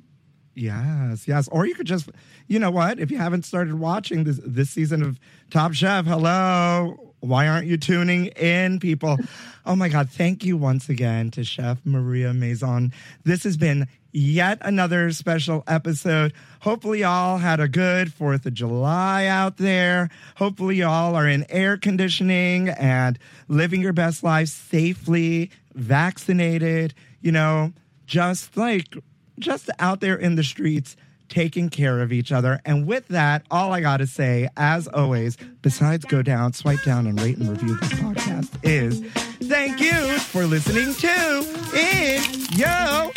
[0.55, 1.48] Yes, yes.
[1.48, 2.11] Or you could just,
[2.46, 2.98] you know what?
[2.98, 5.18] If you haven't started watching this this season of
[5.50, 7.14] Top Chef, hello.
[7.20, 9.18] Why aren't you tuning in, people?
[9.64, 10.11] Oh my God.
[10.11, 12.92] Thank you once again to Chef Maria Mazon.
[13.22, 16.32] This has been yet another special episode.
[16.62, 20.11] Hopefully, y'all had a good 4th of July out there.
[20.34, 27.72] Hopefully, y'all are in air conditioning and living your best life safely, vaccinated, you know,
[28.05, 28.96] just like
[29.39, 30.97] just out there in the streets
[31.28, 32.61] taking care of each other.
[32.64, 37.07] And with that, all I got to say, as always, besides go down, swipe down,
[37.07, 39.01] and rate and review this podcast, is
[39.49, 41.41] thank you for listening to
[41.74, 42.22] In
[42.59, 43.11] Yo